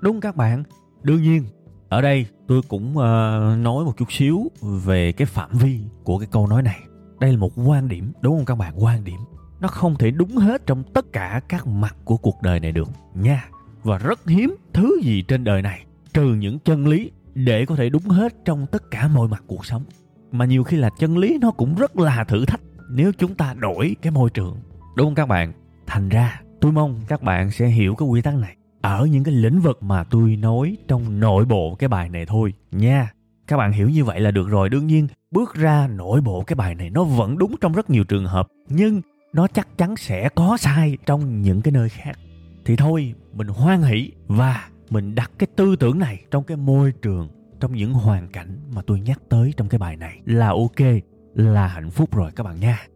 Đúng 0.00 0.20
các 0.20 0.36
bạn? 0.36 0.62
Đương 1.02 1.22
nhiên 1.22 1.44
ở 1.88 2.00
đây 2.00 2.26
tôi 2.48 2.62
cũng 2.68 2.88
uh, 2.90 3.58
nói 3.58 3.84
một 3.84 3.96
chút 3.96 4.12
xíu 4.12 4.50
về 4.84 5.12
cái 5.12 5.26
phạm 5.26 5.50
vi 5.52 5.80
của 6.04 6.18
cái 6.18 6.28
câu 6.30 6.46
nói 6.46 6.62
này 6.62 6.87
đây 7.20 7.32
là 7.32 7.38
một 7.38 7.52
quan 7.56 7.88
điểm, 7.88 8.12
đúng 8.20 8.36
không 8.36 8.46
các 8.46 8.54
bạn? 8.54 8.84
Quan 8.84 9.04
điểm. 9.04 9.20
Nó 9.60 9.68
không 9.68 9.96
thể 9.96 10.10
đúng 10.10 10.36
hết 10.36 10.66
trong 10.66 10.82
tất 10.94 11.12
cả 11.12 11.40
các 11.48 11.66
mặt 11.66 11.96
của 12.04 12.16
cuộc 12.16 12.42
đời 12.42 12.60
này 12.60 12.72
được, 12.72 12.88
nha. 13.14 13.48
Và 13.82 13.98
rất 13.98 14.28
hiếm 14.28 14.56
thứ 14.72 15.00
gì 15.02 15.22
trên 15.22 15.44
đời 15.44 15.62
này, 15.62 15.84
trừ 16.14 16.34
những 16.34 16.58
chân 16.58 16.86
lý 16.86 17.10
để 17.34 17.66
có 17.66 17.76
thể 17.76 17.88
đúng 17.88 18.02
hết 18.02 18.44
trong 18.44 18.66
tất 18.66 18.90
cả 18.90 19.08
mọi 19.08 19.28
mặt 19.28 19.42
cuộc 19.46 19.66
sống. 19.66 19.84
Mà 20.32 20.44
nhiều 20.44 20.64
khi 20.64 20.76
là 20.76 20.90
chân 20.98 21.18
lý 21.18 21.38
nó 21.40 21.50
cũng 21.50 21.74
rất 21.74 21.96
là 21.96 22.24
thử 22.24 22.44
thách 22.44 22.60
nếu 22.90 23.12
chúng 23.18 23.34
ta 23.34 23.54
đổi 23.54 23.96
cái 24.02 24.10
môi 24.10 24.30
trường. 24.30 24.56
Đúng 24.96 25.06
không 25.06 25.14
các 25.14 25.26
bạn? 25.28 25.52
Thành 25.86 26.08
ra, 26.08 26.40
tôi 26.60 26.72
mong 26.72 27.00
các 27.08 27.22
bạn 27.22 27.50
sẽ 27.50 27.66
hiểu 27.66 27.94
cái 27.94 28.08
quy 28.08 28.22
tắc 28.22 28.34
này. 28.34 28.56
Ở 28.80 29.06
những 29.06 29.24
cái 29.24 29.34
lĩnh 29.34 29.60
vực 29.60 29.82
mà 29.82 30.04
tôi 30.04 30.36
nói 30.36 30.76
trong 30.88 31.20
nội 31.20 31.44
bộ 31.44 31.74
cái 31.78 31.88
bài 31.88 32.08
này 32.08 32.26
thôi, 32.26 32.54
nha. 32.70 33.12
Các 33.46 33.56
bạn 33.56 33.72
hiểu 33.72 33.88
như 33.88 34.04
vậy 34.04 34.20
là 34.20 34.30
được 34.30 34.48
rồi. 34.48 34.68
Đương 34.68 34.86
nhiên 34.86 35.06
bước 35.30 35.54
ra 35.54 35.86
nội 35.86 36.20
bộ 36.20 36.42
cái 36.42 36.54
bài 36.54 36.74
này 36.74 36.90
nó 36.90 37.04
vẫn 37.04 37.38
đúng 37.38 37.54
trong 37.60 37.72
rất 37.72 37.90
nhiều 37.90 38.04
trường 38.04 38.26
hợp 38.26 38.48
nhưng 38.68 39.00
nó 39.32 39.46
chắc 39.46 39.78
chắn 39.78 39.96
sẽ 39.96 40.28
có 40.28 40.56
sai 40.56 40.98
trong 41.06 41.42
những 41.42 41.62
cái 41.62 41.72
nơi 41.72 41.88
khác. 41.88 42.18
Thì 42.64 42.76
thôi 42.76 43.14
mình 43.32 43.48
hoan 43.48 43.82
hỷ 43.82 44.12
và 44.26 44.68
mình 44.90 45.14
đặt 45.14 45.30
cái 45.38 45.46
tư 45.56 45.76
tưởng 45.76 45.98
này 45.98 46.24
trong 46.30 46.44
cái 46.44 46.56
môi 46.56 46.92
trường 47.02 47.28
trong 47.60 47.74
những 47.74 47.92
hoàn 47.92 48.28
cảnh 48.28 48.58
mà 48.74 48.82
tôi 48.86 49.00
nhắc 49.00 49.20
tới 49.28 49.54
trong 49.56 49.68
cái 49.68 49.78
bài 49.78 49.96
này 49.96 50.20
là 50.24 50.48
ok 50.48 51.02
là 51.34 51.66
hạnh 51.66 51.90
phúc 51.90 52.16
rồi 52.16 52.30
các 52.36 52.42
bạn 52.44 52.60
nha. 52.60 52.86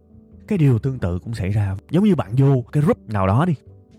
Cái 0.49 0.59
điều 0.59 0.79
tương 0.79 0.99
tự 0.99 1.19
cũng 1.19 1.35
xảy 1.35 1.51
ra. 1.51 1.77
Giống 1.91 2.05
như 2.05 2.15
bạn 2.15 2.33
vô 2.37 2.65
cái 2.73 2.83
group 2.83 3.09
nào 3.09 3.27
đó 3.27 3.45
đi. 3.45 3.55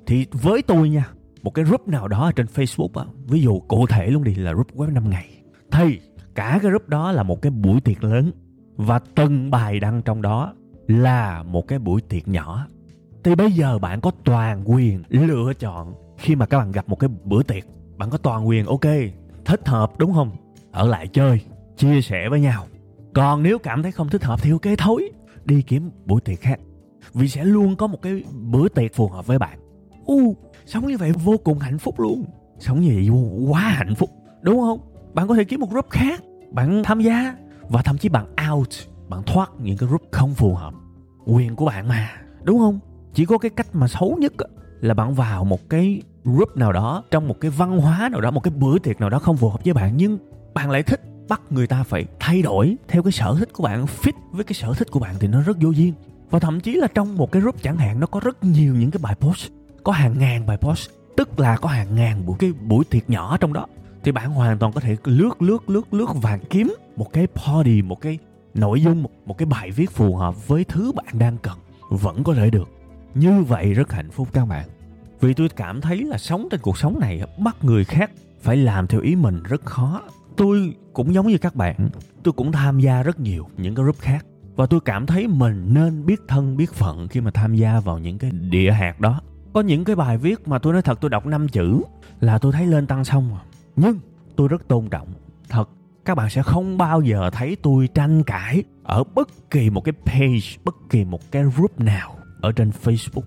Thì 0.05 0.25
với 0.31 0.61
tôi 0.61 0.89
nha 0.89 1.07
một 1.43 1.53
cái 1.53 1.65
group 1.65 1.87
nào 1.87 2.07
đó 2.07 2.25
ở 2.25 2.31
trên 2.31 2.45
Facebook 2.55 3.01
á, 3.01 3.05
ví 3.27 3.41
dụ 3.41 3.59
cụ 3.59 3.87
thể 3.87 4.07
luôn 4.07 4.23
đi 4.23 4.35
là 4.35 4.53
group 4.53 4.75
web 4.75 4.93
5 4.93 5.09
ngày. 5.09 5.29
Thì 5.71 5.99
cả 6.35 6.49
cái 6.49 6.59
group 6.59 6.89
đó 6.89 7.11
là 7.11 7.23
một 7.23 7.41
cái 7.41 7.51
buổi 7.51 7.81
tiệc 7.81 8.03
lớn. 8.03 8.31
Và 8.75 8.99
từng 9.15 9.51
bài 9.51 9.79
đăng 9.79 10.01
trong 10.01 10.21
đó 10.21 10.53
là 10.87 11.43
một 11.43 11.67
cái 11.67 11.79
buổi 11.79 12.01
tiệc 12.01 12.27
nhỏ. 12.27 12.67
Thì 13.23 13.35
bây 13.35 13.51
giờ 13.51 13.79
bạn 13.79 14.01
có 14.01 14.11
toàn 14.23 14.71
quyền 14.71 15.03
lựa 15.09 15.53
chọn 15.59 15.93
khi 16.17 16.35
mà 16.35 16.45
các 16.45 16.57
bạn 16.57 16.71
gặp 16.71 16.89
một 16.89 16.99
cái 16.99 17.09
bữa 17.23 17.43
tiệc. 17.43 17.63
Bạn 17.97 18.09
có 18.09 18.17
toàn 18.17 18.47
quyền, 18.47 18.65
ok, 18.65 18.85
thích 19.45 19.67
hợp 19.67 19.91
đúng 19.97 20.13
không? 20.13 20.31
Ở 20.71 20.87
lại 20.87 21.07
chơi, 21.07 21.41
chia 21.77 22.01
sẻ 22.01 22.29
với 22.29 22.39
nhau. 22.39 22.65
Còn 23.13 23.43
nếu 23.43 23.57
cảm 23.59 23.83
thấy 23.83 23.91
không 23.91 24.09
thích 24.09 24.23
hợp 24.23 24.39
thì 24.41 24.51
ok, 24.51 24.77
thôi, 24.77 25.11
đi 25.45 25.61
kiếm 25.61 25.91
buổi 26.05 26.21
tiệc 26.21 26.41
khác. 26.41 26.59
Vì 27.13 27.27
sẽ 27.27 27.45
luôn 27.45 27.75
có 27.75 27.87
một 27.87 28.01
cái 28.01 28.23
bữa 28.51 28.69
tiệc 28.69 28.95
phù 28.95 29.07
hợp 29.07 29.27
với 29.27 29.39
bạn. 29.39 29.59
U, 30.05 30.35
sống 30.65 30.87
như 30.87 30.97
vậy 30.97 31.11
vô 31.11 31.37
cùng 31.43 31.59
hạnh 31.59 31.77
phúc 31.77 31.99
luôn. 31.99 32.25
Sống 32.59 32.81
như 32.81 32.91
vậy 32.93 33.09
quá 33.49 33.61
hạnh 33.61 33.95
phúc, 33.95 34.09
đúng 34.41 34.59
không? 34.59 34.79
Bạn 35.13 35.27
có 35.27 35.35
thể 35.35 35.43
kiếm 35.43 35.59
một 35.59 35.69
group 35.69 35.89
khác. 35.89 36.23
Bạn 36.51 36.83
tham 36.83 37.01
gia 37.01 37.35
và 37.69 37.81
thậm 37.81 37.97
chí 37.97 38.09
bạn 38.09 38.25
out, 38.51 38.69
bạn 39.09 39.23
thoát 39.25 39.51
những 39.59 39.77
cái 39.77 39.87
group 39.87 40.01
không 40.11 40.33
phù 40.33 40.55
hợp. 40.55 40.73
Quyền 41.25 41.55
của 41.55 41.65
bạn 41.65 41.87
mà, 41.87 42.11
đúng 42.43 42.59
không? 42.59 42.79
Chỉ 43.13 43.25
có 43.25 43.37
cái 43.37 43.49
cách 43.49 43.67
mà 43.73 43.87
xấu 43.87 44.17
nhất 44.19 44.33
là 44.81 44.93
bạn 44.93 45.13
vào 45.13 45.45
một 45.45 45.69
cái 45.69 46.01
group 46.23 46.57
nào 46.57 46.73
đó, 46.73 47.03
trong 47.11 47.27
một 47.27 47.35
cái 47.41 47.51
văn 47.51 47.77
hóa 47.77 48.09
nào 48.09 48.21
đó, 48.21 48.31
một 48.31 48.43
cái 48.43 48.53
bữa 48.57 48.79
tiệc 48.79 48.99
nào 48.99 49.09
đó 49.09 49.19
không 49.19 49.37
phù 49.37 49.49
hợp 49.49 49.63
với 49.63 49.73
bạn, 49.73 49.97
nhưng 49.97 50.17
bạn 50.53 50.71
lại 50.71 50.83
thích, 50.83 51.01
bắt 51.29 51.41
người 51.49 51.67
ta 51.67 51.83
phải 51.83 52.05
thay 52.19 52.41
đổi 52.41 52.77
theo 52.87 53.03
cái 53.03 53.11
sở 53.11 53.35
thích 53.39 53.49
của 53.53 53.63
bạn, 53.63 53.85
fit 53.85 54.11
với 54.31 54.43
cái 54.43 54.53
sở 54.53 54.73
thích 54.73 54.91
của 54.91 54.99
bạn 54.99 55.15
thì 55.19 55.27
nó 55.27 55.41
rất 55.41 55.57
vô 55.61 55.69
duyên. 55.69 55.93
Và 56.29 56.39
thậm 56.39 56.59
chí 56.59 56.73
là 56.73 56.87
trong 56.87 57.17
một 57.17 57.31
cái 57.31 57.41
group 57.41 57.61
chẳng 57.61 57.77
hạn, 57.77 57.99
nó 57.99 58.07
có 58.07 58.19
rất 58.19 58.43
nhiều 58.43 58.75
những 58.75 58.91
cái 58.91 58.99
bài 59.03 59.15
post, 59.15 59.51
có 59.83 59.91
hàng 59.91 60.19
ngàn 60.19 60.45
bài 60.45 60.57
post, 60.57 60.89
tức 61.17 61.39
là 61.39 61.57
có 61.57 61.69
hàng 61.69 61.95
ngàn 61.95 62.25
buổi, 62.25 62.35
cái 62.39 62.53
buổi 62.67 62.85
tiệc 62.85 63.09
nhỏ 63.09 63.37
trong 63.37 63.53
đó 63.53 63.65
thì 64.03 64.11
bạn 64.11 64.31
hoàn 64.31 64.57
toàn 64.59 64.73
có 64.73 64.79
thể 64.79 64.97
lướt 65.03 65.41
lướt 65.41 65.69
lướt 65.69 65.93
lướt 65.93 66.09
và 66.21 66.37
kiếm 66.49 66.75
một 66.95 67.13
cái 67.13 67.27
body 67.47 67.81
một 67.81 68.01
cái 68.01 68.17
nội 68.53 68.81
dung 68.81 69.03
một, 69.03 69.09
một 69.25 69.37
cái 69.37 69.45
bài 69.45 69.71
viết 69.71 69.91
phù 69.91 70.15
hợp 70.15 70.47
với 70.47 70.63
thứ 70.63 70.91
bạn 70.91 71.19
đang 71.19 71.37
cần. 71.37 71.57
Vẫn 71.89 72.23
có 72.23 72.33
thể 72.33 72.49
được. 72.49 72.69
Như 73.15 73.43
vậy 73.43 73.73
rất 73.73 73.91
hạnh 73.91 74.11
phúc 74.11 74.27
các 74.33 74.45
bạn. 74.45 74.67
Vì 75.21 75.33
tôi 75.33 75.49
cảm 75.49 75.81
thấy 75.81 76.03
là 76.03 76.17
sống 76.17 76.47
trên 76.51 76.59
cuộc 76.59 76.77
sống 76.77 76.99
này 76.99 77.21
bắt 77.37 77.55
người 77.61 77.85
khác 77.85 78.11
phải 78.41 78.57
làm 78.57 78.87
theo 78.87 79.01
ý 79.01 79.15
mình 79.15 79.43
rất 79.43 79.65
khó. 79.65 80.01
Tôi 80.35 80.75
cũng 80.93 81.13
giống 81.13 81.27
như 81.27 81.37
các 81.37 81.55
bạn 81.55 81.89
tôi 82.23 82.33
cũng 82.33 82.51
tham 82.51 82.79
gia 82.79 83.03
rất 83.03 83.19
nhiều 83.19 83.47
những 83.57 83.75
cái 83.75 83.83
group 83.83 83.99
khác. 83.99 84.25
Và 84.55 84.65
tôi 84.65 84.79
cảm 84.85 85.05
thấy 85.05 85.27
mình 85.27 85.73
nên 85.73 86.05
biết 86.05 86.21
thân 86.27 86.57
biết 86.57 86.73
phận 86.73 87.07
khi 87.07 87.21
mà 87.21 87.31
tham 87.31 87.55
gia 87.55 87.79
vào 87.79 87.99
những 87.99 88.17
cái 88.17 88.31
địa 88.31 88.71
hạt 88.71 88.99
đó. 88.99 89.21
Có 89.53 89.61
những 89.61 89.83
cái 89.83 89.95
bài 89.95 90.17
viết 90.17 90.47
mà 90.47 90.59
tôi 90.59 90.73
nói 90.73 90.81
thật 90.81 90.97
tôi 91.01 91.09
đọc 91.09 91.25
năm 91.25 91.47
chữ 91.47 91.81
là 92.19 92.37
tôi 92.37 92.51
thấy 92.51 92.67
lên 92.67 92.87
tăng 92.87 93.05
xong 93.05 93.29
rồi 93.29 93.39
nhưng 93.75 93.99
tôi 94.35 94.47
rất 94.47 94.67
tôn 94.67 94.89
trọng. 94.89 95.07
Thật, 95.49 95.69
các 96.05 96.15
bạn 96.15 96.29
sẽ 96.29 96.43
không 96.43 96.77
bao 96.77 97.01
giờ 97.01 97.29
thấy 97.33 97.57
tôi 97.61 97.87
tranh 97.87 98.23
cãi 98.23 98.63
ở 98.83 99.03
bất 99.03 99.51
kỳ 99.51 99.69
một 99.69 99.81
cái 99.83 99.93
page, 100.05 100.57
bất 100.63 100.75
kỳ 100.89 101.05
một 101.05 101.31
cái 101.31 101.43
group 101.43 101.79
nào 101.79 102.15
ở 102.41 102.51
trên 102.51 102.71
facebook. 102.83 103.23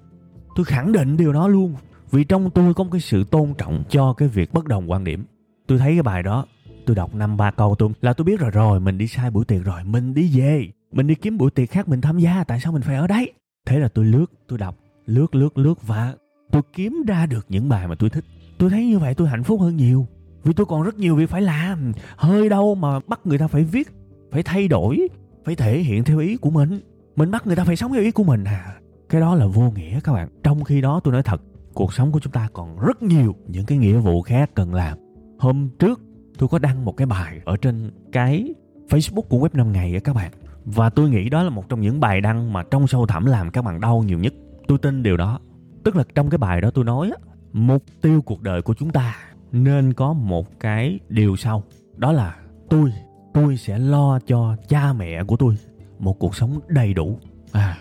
Tôi 0.55 0.65
khẳng 0.65 0.93
định 0.93 1.17
điều 1.17 1.33
đó 1.33 1.49
luôn, 1.49 1.75
vì 2.11 2.25
trong 2.25 2.51
tôi 2.51 2.75
có 2.75 2.85
một 2.85 2.91
cái 2.93 3.01
sự 3.01 3.25
tôn 3.25 3.55
trọng 3.59 3.85
cho 3.89 4.13
cái 4.13 4.29
việc 4.29 4.53
bất 4.53 4.65
đồng 4.67 4.91
quan 4.91 5.05
điểm. 5.05 5.25
Tôi 5.67 5.79
thấy 5.79 5.93
cái 5.93 6.03
bài 6.03 6.23
đó, 6.23 6.47
tôi 6.87 6.97
đọc 6.97 7.15
năm 7.15 7.37
ba 7.37 7.51
câu, 7.51 7.75
tôi 7.75 7.91
là 8.01 8.13
tôi 8.13 8.25
biết 8.25 8.41
rồi 8.41 8.51
rồi, 8.51 8.81
mình 8.81 8.99
đi 8.99 9.07
sai 9.07 9.31
buổi 9.31 9.45
tiệc 9.45 9.65
rồi, 9.65 9.85
mình 9.85 10.15
đi 10.15 10.41
về, 10.41 10.69
mình 10.93 11.07
đi 11.07 11.15
kiếm 11.15 11.39
buổi 11.39 11.51
tiệc 11.51 11.71
khác, 11.71 11.89
mình 11.89 12.01
tham 12.01 12.19
gia, 12.19 12.45
tại 12.45 12.61
sao 12.61 12.73
mình 12.73 12.83
phải 12.83 12.97
ở 12.97 13.07
đấy? 13.07 13.33
Thế 13.67 13.79
là 13.79 13.89
tôi 13.89 14.05
lướt, 14.05 14.27
tôi 14.49 14.59
đọc, 14.59 14.77
lướt 15.07 15.35
lướt 15.35 15.59
lướt 15.59 15.87
và 15.87 16.15
tôi 16.51 16.63
kiếm 16.73 17.03
ra 17.07 17.27
được 17.27 17.47
những 17.49 17.69
bài 17.69 17.89
mà 17.89 17.95
tôi 17.95 18.11
thích. 18.11 18.25
Tôi 18.59 18.71
thấy 18.71 18.87
như 18.87 18.99
vậy 18.99 19.15
tôi 19.15 19.29
hạnh 19.29 19.43
phúc 19.43 19.61
hơn 19.61 19.77
nhiều 19.77 20.07
vì 20.47 20.53
tôi 20.53 20.67
còn 20.67 20.83
rất 20.83 20.99
nhiều 20.99 21.17
việc 21.17 21.31
phải 21.31 21.43
làm. 21.43 21.93
Hơi 22.17 22.49
đâu 22.49 22.75
mà 22.75 23.01
bắt 23.07 23.21
người 23.25 23.39
ta 23.39 23.47
phải 23.47 23.65
viết, 23.65 23.89
phải 24.33 24.43
thay 24.43 24.69
đổi, 24.69 25.09
phải 25.45 25.55
thể 25.55 25.79
hiện 25.79 26.05
theo 26.05 26.19
ý 26.19 26.37
của 26.37 26.51
mình. 26.51 26.81
Mình 27.17 27.31
bắt 27.31 27.47
người 27.47 27.57
ta 27.57 27.65
phải 27.65 27.77
sống 27.77 27.93
theo 27.93 28.03
ý 28.03 28.11
của 28.11 28.25
mình 28.25 28.45
à. 28.45 28.75
Cái 29.09 29.21
đó 29.21 29.35
là 29.35 29.47
vô 29.47 29.71
nghĩa 29.71 30.01
các 30.01 30.13
bạn. 30.13 30.29
Trong 30.43 30.65
khi 30.65 30.81
đó 30.81 31.01
tôi 31.05 31.13
nói 31.13 31.23
thật, 31.23 31.43
cuộc 31.75 31.95
sống 31.95 32.13
của 32.13 32.21
chúng 32.21 32.33
ta 32.33 32.49
còn 32.53 32.79
rất 32.79 33.03
nhiều 33.03 33.35
những 33.49 33.67
cái 33.67 33.79
nghĩa 33.79 33.99
vụ 33.99 34.23
khác 34.23 34.51
cần 34.55 34.75
làm. 34.75 34.99
Hôm 35.39 35.69
trước, 35.79 36.01
tôi 36.39 36.49
có 36.49 36.59
đăng 36.59 36.85
một 36.85 36.97
cái 36.97 37.07
bài 37.07 37.41
ở 37.45 37.57
trên 37.57 37.91
cái 38.13 38.55
facebook 38.89 39.23
của 39.23 39.39
web 39.39 39.49
5 39.53 39.73
ngày 39.73 40.01
các 40.05 40.15
bạn. 40.15 40.33
Và 40.65 40.91
tôi 40.91 41.11
nghĩ 41.11 41.29
đó 41.29 41.43
là 41.43 41.51
một 41.51 41.69
trong 41.69 41.81
những 41.81 42.01
bài 42.01 42.21
đăng 42.21 42.53
mà 42.53 42.63
trong 42.71 42.87
sâu 42.87 43.07
thẳm 43.07 43.27
làm 43.27 43.51
các 43.51 43.63
bạn 43.63 43.81
đau 43.81 44.03
nhiều 44.03 44.19
nhất. 44.19 44.35
Tôi 44.69 44.79
tin 44.79 45.03
điều 45.03 45.17
đó. 45.17 45.41
Tức 45.85 45.97
là 45.97 46.05
trong 46.15 46.31
cái 46.31 46.39
bài 46.39 46.61
đó 46.61 46.71
tôi 46.71 46.85
nói 46.85 47.13
mục 47.53 47.83
tiêu 48.01 48.23
cuộc 48.23 48.43
đời 48.43 48.63
của 48.63 48.75
chúng 48.75 48.91
ta 48.91 49.17
nên 49.53 49.93
có 49.93 50.13
một 50.13 50.61
cái 50.61 50.99
điều 51.09 51.37
sau. 51.37 51.63
Đó 51.97 52.13
là 52.13 52.37
tôi 52.71 52.93
tôi 53.35 53.57
sẽ 53.57 53.79
lo 53.79 54.19
cho 54.27 54.57
cha 54.69 54.93
mẹ 54.93 55.25
của 55.25 55.37
tôi 55.37 55.57
một 55.99 56.19
cuộc 56.19 56.37
sống 56.37 56.61
đầy 56.69 56.95
đủ. 56.95 57.19
À 57.53 57.79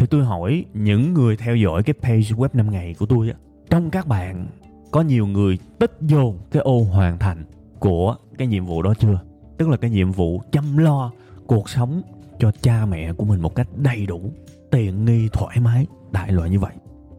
thì 0.00 0.06
tôi 0.06 0.24
hỏi 0.24 0.64
những 0.74 1.14
người 1.14 1.36
theo 1.36 1.56
dõi 1.56 1.82
cái 1.82 1.94
page 2.02 2.20
web 2.20 2.48
5 2.52 2.70
ngày 2.70 2.94
của 2.98 3.06
tôi 3.06 3.28
á, 3.28 3.34
trong 3.70 3.90
các 3.90 4.06
bạn 4.06 4.46
có 4.90 5.00
nhiều 5.00 5.26
người 5.26 5.58
tích 5.78 5.98
vô 6.00 6.34
cái 6.50 6.62
ô 6.62 6.82
hoàn 6.82 7.18
thành 7.18 7.44
của 7.78 8.16
cái 8.38 8.46
nhiệm 8.46 8.66
vụ 8.66 8.82
đó 8.82 8.94
chưa? 8.98 9.20
Tức 9.58 9.68
là 9.68 9.76
cái 9.76 9.90
nhiệm 9.90 10.12
vụ 10.12 10.42
chăm 10.52 10.76
lo 10.76 11.12
cuộc 11.46 11.70
sống 11.70 12.02
cho 12.38 12.52
cha 12.62 12.86
mẹ 12.86 13.12
của 13.12 13.24
mình 13.24 13.40
một 13.40 13.54
cách 13.54 13.68
đầy 13.76 14.06
đủ, 14.06 14.32
tiện 14.70 15.04
nghi, 15.04 15.28
thoải 15.32 15.60
mái, 15.60 15.86
đại 16.12 16.32
loại 16.32 16.50
như 16.50 16.58
vậy. 16.58 16.72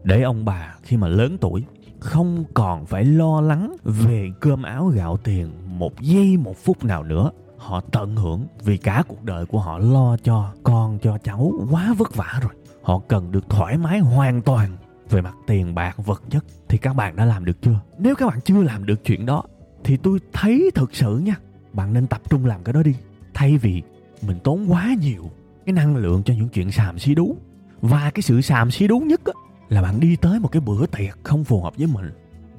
Để 0.04 0.22
ông 0.22 0.44
bà 0.44 0.74
khi 0.82 0.96
mà 0.96 1.08
lớn 1.08 1.36
tuổi 1.40 1.64
không 2.02 2.44
còn 2.54 2.86
phải 2.86 3.04
lo 3.04 3.40
lắng 3.40 3.76
về 3.84 4.30
cơm 4.40 4.62
áo 4.62 4.86
gạo 4.86 5.16
tiền 5.16 5.50
một 5.66 6.00
giây 6.00 6.36
một 6.36 6.56
phút 6.64 6.84
nào 6.84 7.02
nữa. 7.02 7.30
Họ 7.56 7.80
tận 7.80 8.16
hưởng 8.16 8.46
vì 8.64 8.76
cả 8.76 9.02
cuộc 9.08 9.22
đời 9.22 9.46
của 9.46 9.58
họ 9.58 9.78
lo 9.78 10.16
cho 10.16 10.52
con 10.62 10.98
cho 10.98 11.18
cháu 11.18 11.52
quá 11.70 11.94
vất 11.98 12.14
vả 12.14 12.40
rồi. 12.42 12.52
Họ 12.82 12.98
cần 13.08 13.32
được 13.32 13.50
thoải 13.50 13.78
mái 13.78 13.98
hoàn 13.98 14.42
toàn 14.42 14.76
về 15.10 15.20
mặt 15.20 15.34
tiền 15.46 15.74
bạc 15.74 15.96
vật 16.06 16.22
chất. 16.30 16.44
Thì 16.68 16.78
các 16.78 16.96
bạn 16.96 17.16
đã 17.16 17.24
làm 17.24 17.44
được 17.44 17.62
chưa? 17.62 17.80
Nếu 17.98 18.14
các 18.14 18.26
bạn 18.26 18.40
chưa 18.40 18.62
làm 18.62 18.86
được 18.86 19.04
chuyện 19.04 19.26
đó 19.26 19.42
thì 19.84 19.96
tôi 19.96 20.18
thấy 20.32 20.70
thực 20.74 20.94
sự 20.94 21.18
nha. 21.18 21.36
Bạn 21.72 21.92
nên 21.92 22.06
tập 22.06 22.22
trung 22.30 22.46
làm 22.46 22.64
cái 22.64 22.72
đó 22.72 22.82
đi. 22.82 22.94
Thay 23.34 23.58
vì 23.58 23.82
mình 24.26 24.38
tốn 24.44 24.66
quá 24.68 24.94
nhiều 25.00 25.30
cái 25.66 25.72
năng 25.72 25.96
lượng 25.96 26.22
cho 26.22 26.34
những 26.34 26.48
chuyện 26.48 26.72
xàm 26.72 26.98
xí 26.98 27.14
đú. 27.14 27.36
Và 27.80 28.10
cái 28.14 28.22
sự 28.22 28.40
xàm 28.40 28.70
xí 28.70 28.86
đú 28.86 29.00
nhất 29.00 29.20
á, 29.24 29.32
là 29.72 29.82
bạn 29.82 30.00
đi 30.00 30.16
tới 30.16 30.40
một 30.40 30.48
cái 30.48 30.60
bữa 30.60 30.86
tiệc 30.86 31.18
không 31.22 31.44
phù 31.44 31.62
hợp 31.62 31.76
với 31.76 31.86
mình 31.86 32.10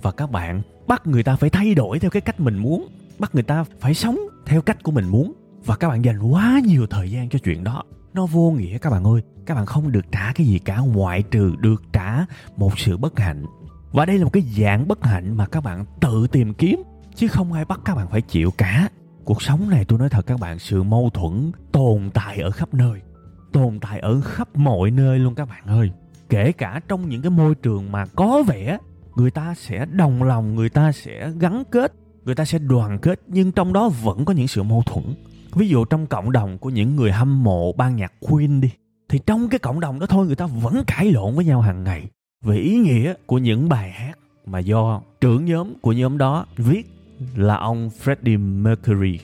và 0.01 0.11
các 0.11 0.31
bạn 0.31 0.61
bắt 0.87 1.07
người 1.07 1.23
ta 1.23 1.35
phải 1.35 1.49
thay 1.49 1.75
đổi 1.75 1.99
theo 1.99 2.11
cái 2.11 2.21
cách 2.21 2.39
mình 2.39 2.57
muốn, 2.57 2.87
bắt 3.19 3.35
người 3.35 3.43
ta 3.43 3.63
phải 3.79 3.93
sống 3.93 4.19
theo 4.45 4.61
cách 4.61 4.83
của 4.83 4.91
mình 4.91 5.07
muốn 5.07 5.33
và 5.65 5.75
các 5.75 5.89
bạn 5.89 6.05
dành 6.05 6.21
quá 6.21 6.61
nhiều 6.65 6.87
thời 6.87 7.11
gian 7.11 7.29
cho 7.29 7.39
chuyện 7.39 7.63
đó. 7.63 7.83
Nó 8.13 8.25
vô 8.25 8.51
nghĩa 8.51 8.77
các 8.77 8.89
bạn 8.89 9.03
ơi, 9.03 9.21
các 9.45 9.55
bạn 9.55 9.65
không 9.65 9.91
được 9.91 10.05
trả 10.11 10.31
cái 10.35 10.47
gì 10.47 10.59
cả, 10.59 10.77
ngoại 10.77 11.23
trừ 11.23 11.55
được 11.59 11.83
trả 11.93 12.25
một 12.55 12.79
sự 12.79 12.97
bất 12.97 13.19
hạnh. 13.19 13.45
Và 13.91 14.05
đây 14.05 14.17
là 14.17 14.23
một 14.23 14.33
cái 14.33 14.43
dạng 14.43 14.87
bất 14.87 15.05
hạnh 15.05 15.37
mà 15.37 15.45
các 15.45 15.63
bạn 15.63 15.85
tự 16.01 16.27
tìm 16.27 16.53
kiếm, 16.53 16.83
chứ 17.15 17.27
không 17.27 17.53
ai 17.53 17.65
bắt 17.65 17.79
các 17.85 17.95
bạn 17.95 18.07
phải 18.09 18.21
chịu 18.21 18.51
cả. 18.57 18.89
Cuộc 19.23 19.41
sống 19.41 19.69
này 19.69 19.85
tôi 19.85 19.99
nói 19.99 20.09
thật 20.09 20.25
các 20.25 20.39
bạn, 20.39 20.59
sự 20.59 20.83
mâu 20.83 21.09
thuẫn 21.13 21.51
tồn 21.71 22.09
tại 22.13 22.39
ở 22.39 22.51
khắp 22.51 22.73
nơi, 22.73 23.01
tồn 23.51 23.79
tại 23.79 23.99
ở 23.99 24.21
khắp 24.21 24.55
mọi 24.55 24.91
nơi 24.91 25.19
luôn 25.19 25.35
các 25.35 25.49
bạn 25.49 25.65
ơi 25.65 25.91
kể 26.33 26.51
cả 26.51 26.81
trong 26.87 27.09
những 27.09 27.21
cái 27.21 27.29
môi 27.29 27.55
trường 27.55 27.91
mà 27.91 28.05
có 28.05 28.43
vẻ, 28.47 28.77
người 29.15 29.31
ta 29.31 29.53
sẽ 29.55 29.85
đồng 29.85 30.23
lòng, 30.23 30.55
người 30.55 30.69
ta 30.69 30.91
sẽ 30.91 31.31
gắn 31.39 31.63
kết, 31.71 31.93
người 32.25 32.35
ta 32.35 32.45
sẽ 32.45 32.59
đoàn 32.59 32.99
kết, 32.99 33.21
nhưng 33.27 33.51
trong 33.51 33.73
đó 33.73 33.89
vẫn 33.89 34.25
có 34.25 34.33
những 34.33 34.47
sự 34.47 34.63
mâu 34.63 34.83
thuẫn. 34.85 35.05
Ví 35.55 35.67
dụ 35.67 35.85
trong 35.85 36.07
cộng 36.07 36.31
đồng 36.31 36.57
của 36.57 36.69
những 36.69 36.95
người 36.95 37.11
hâm 37.11 37.43
mộ 37.43 37.73
ban 37.73 37.95
nhạc 37.95 38.13
Queen 38.19 38.61
đi, 38.61 38.69
thì 39.09 39.19
trong 39.25 39.49
cái 39.49 39.59
cộng 39.59 39.79
đồng 39.79 39.99
đó 39.99 40.05
thôi 40.05 40.25
người 40.25 40.35
ta 40.35 40.45
vẫn 40.45 40.83
cãi 40.87 41.11
lộn 41.11 41.35
với 41.35 41.45
nhau 41.45 41.61
hàng 41.61 41.83
ngày. 41.83 42.09
Về 42.45 42.57
ý 42.57 42.77
nghĩa 42.77 43.13
của 43.25 43.37
những 43.37 43.69
bài 43.69 43.91
hát 43.91 44.17
mà 44.45 44.59
do 44.59 45.01
trưởng 45.21 45.45
nhóm 45.45 45.73
của 45.81 45.91
nhóm 45.91 46.17
đó 46.17 46.45
viết 46.57 46.87
là 47.35 47.55
ông 47.57 47.89
Freddie 48.03 48.61
Mercury 48.61 49.19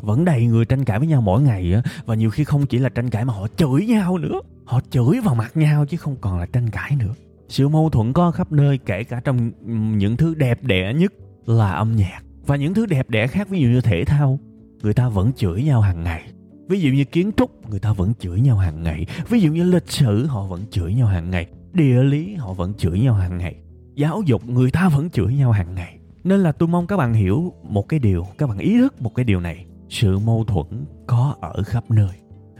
vẫn 0.00 0.24
đầy 0.24 0.46
người 0.46 0.64
tranh 0.64 0.84
cãi 0.84 0.98
với 0.98 1.08
nhau 1.08 1.20
mỗi 1.20 1.42
ngày 1.42 1.74
và 2.06 2.14
nhiều 2.14 2.30
khi 2.30 2.44
không 2.44 2.66
chỉ 2.66 2.78
là 2.78 2.88
tranh 2.88 3.10
cãi 3.10 3.24
mà 3.24 3.32
họ 3.32 3.48
chửi 3.56 3.86
nhau 3.86 4.18
nữa 4.18 4.40
họ 4.68 4.80
chửi 4.90 5.20
vào 5.24 5.34
mặt 5.34 5.56
nhau 5.56 5.86
chứ 5.86 5.96
không 5.96 6.16
còn 6.20 6.38
là 6.38 6.46
tranh 6.46 6.70
cãi 6.70 6.96
nữa. 6.96 7.14
Sự 7.48 7.68
mâu 7.68 7.90
thuẫn 7.90 8.12
có 8.12 8.30
khắp 8.30 8.52
nơi, 8.52 8.78
kể 8.78 9.04
cả 9.04 9.20
trong 9.24 9.50
những 9.98 10.16
thứ 10.16 10.34
đẹp 10.34 10.62
đẽ 10.62 10.92
nhất 10.94 11.12
là 11.46 11.70
âm 11.70 11.96
nhạc. 11.96 12.20
Và 12.46 12.56
những 12.56 12.74
thứ 12.74 12.86
đẹp 12.86 13.10
đẽ 13.10 13.26
khác, 13.26 13.48
ví 13.48 13.60
dụ 13.60 13.68
như 13.68 13.80
thể 13.80 14.04
thao, 14.04 14.38
người 14.82 14.94
ta 14.94 15.08
vẫn 15.08 15.32
chửi 15.32 15.62
nhau 15.62 15.80
hàng 15.80 16.04
ngày. 16.04 16.22
Ví 16.68 16.80
dụ 16.80 16.90
như 16.90 17.04
kiến 17.04 17.30
trúc, 17.36 17.70
người 17.70 17.80
ta 17.80 17.92
vẫn 17.92 18.12
chửi 18.20 18.40
nhau 18.40 18.56
hàng 18.56 18.82
ngày. 18.82 19.06
Ví 19.28 19.40
dụ 19.40 19.52
như 19.52 19.62
lịch 19.62 19.90
sử, 19.90 20.26
họ 20.26 20.46
vẫn 20.46 20.64
chửi 20.70 20.94
nhau 20.94 21.06
hàng 21.06 21.30
ngày. 21.30 21.46
Địa 21.72 22.02
lý, 22.02 22.34
họ 22.34 22.52
vẫn 22.52 22.74
chửi 22.74 23.00
nhau 23.00 23.14
hàng 23.14 23.38
ngày. 23.38 23.56
Giáo 23.94 24.22
dục, 24.26 24.46
người 24.46 24.70
ta 24.70 24.88
vẫn 24.88 25.10
chửi 25.10 25.34
nhau 25.34 25.52
hàng 25.52 25.74
ngày. 25.74 25.98
Nên 26.24 26.40
là 26.40 26.52
tôi 26.52 26.68
mong 26.68 26.86
các 26.86 26.96
bạn 26.96 27.14
hiểu 27.14 27.52
một 27.62 27.88
cái 27.88 28.00
điều, 28.00 28.26
các 28.38 28.46
bạn 28.46 28.58
ý 28.58 28.78
thức 28.78 29.02
một 29.02 29.14
cái 29.14 29.24
điều 29.24 29.40
này. 29.40 29.66
Sự 29.88 30.18
mâu 30.18 30.44
thuẫn 30.44 30.84
có 31.06 31.34
ở 31.40 31.62
khắp 31.62 31.90
nơi 31.90 32.10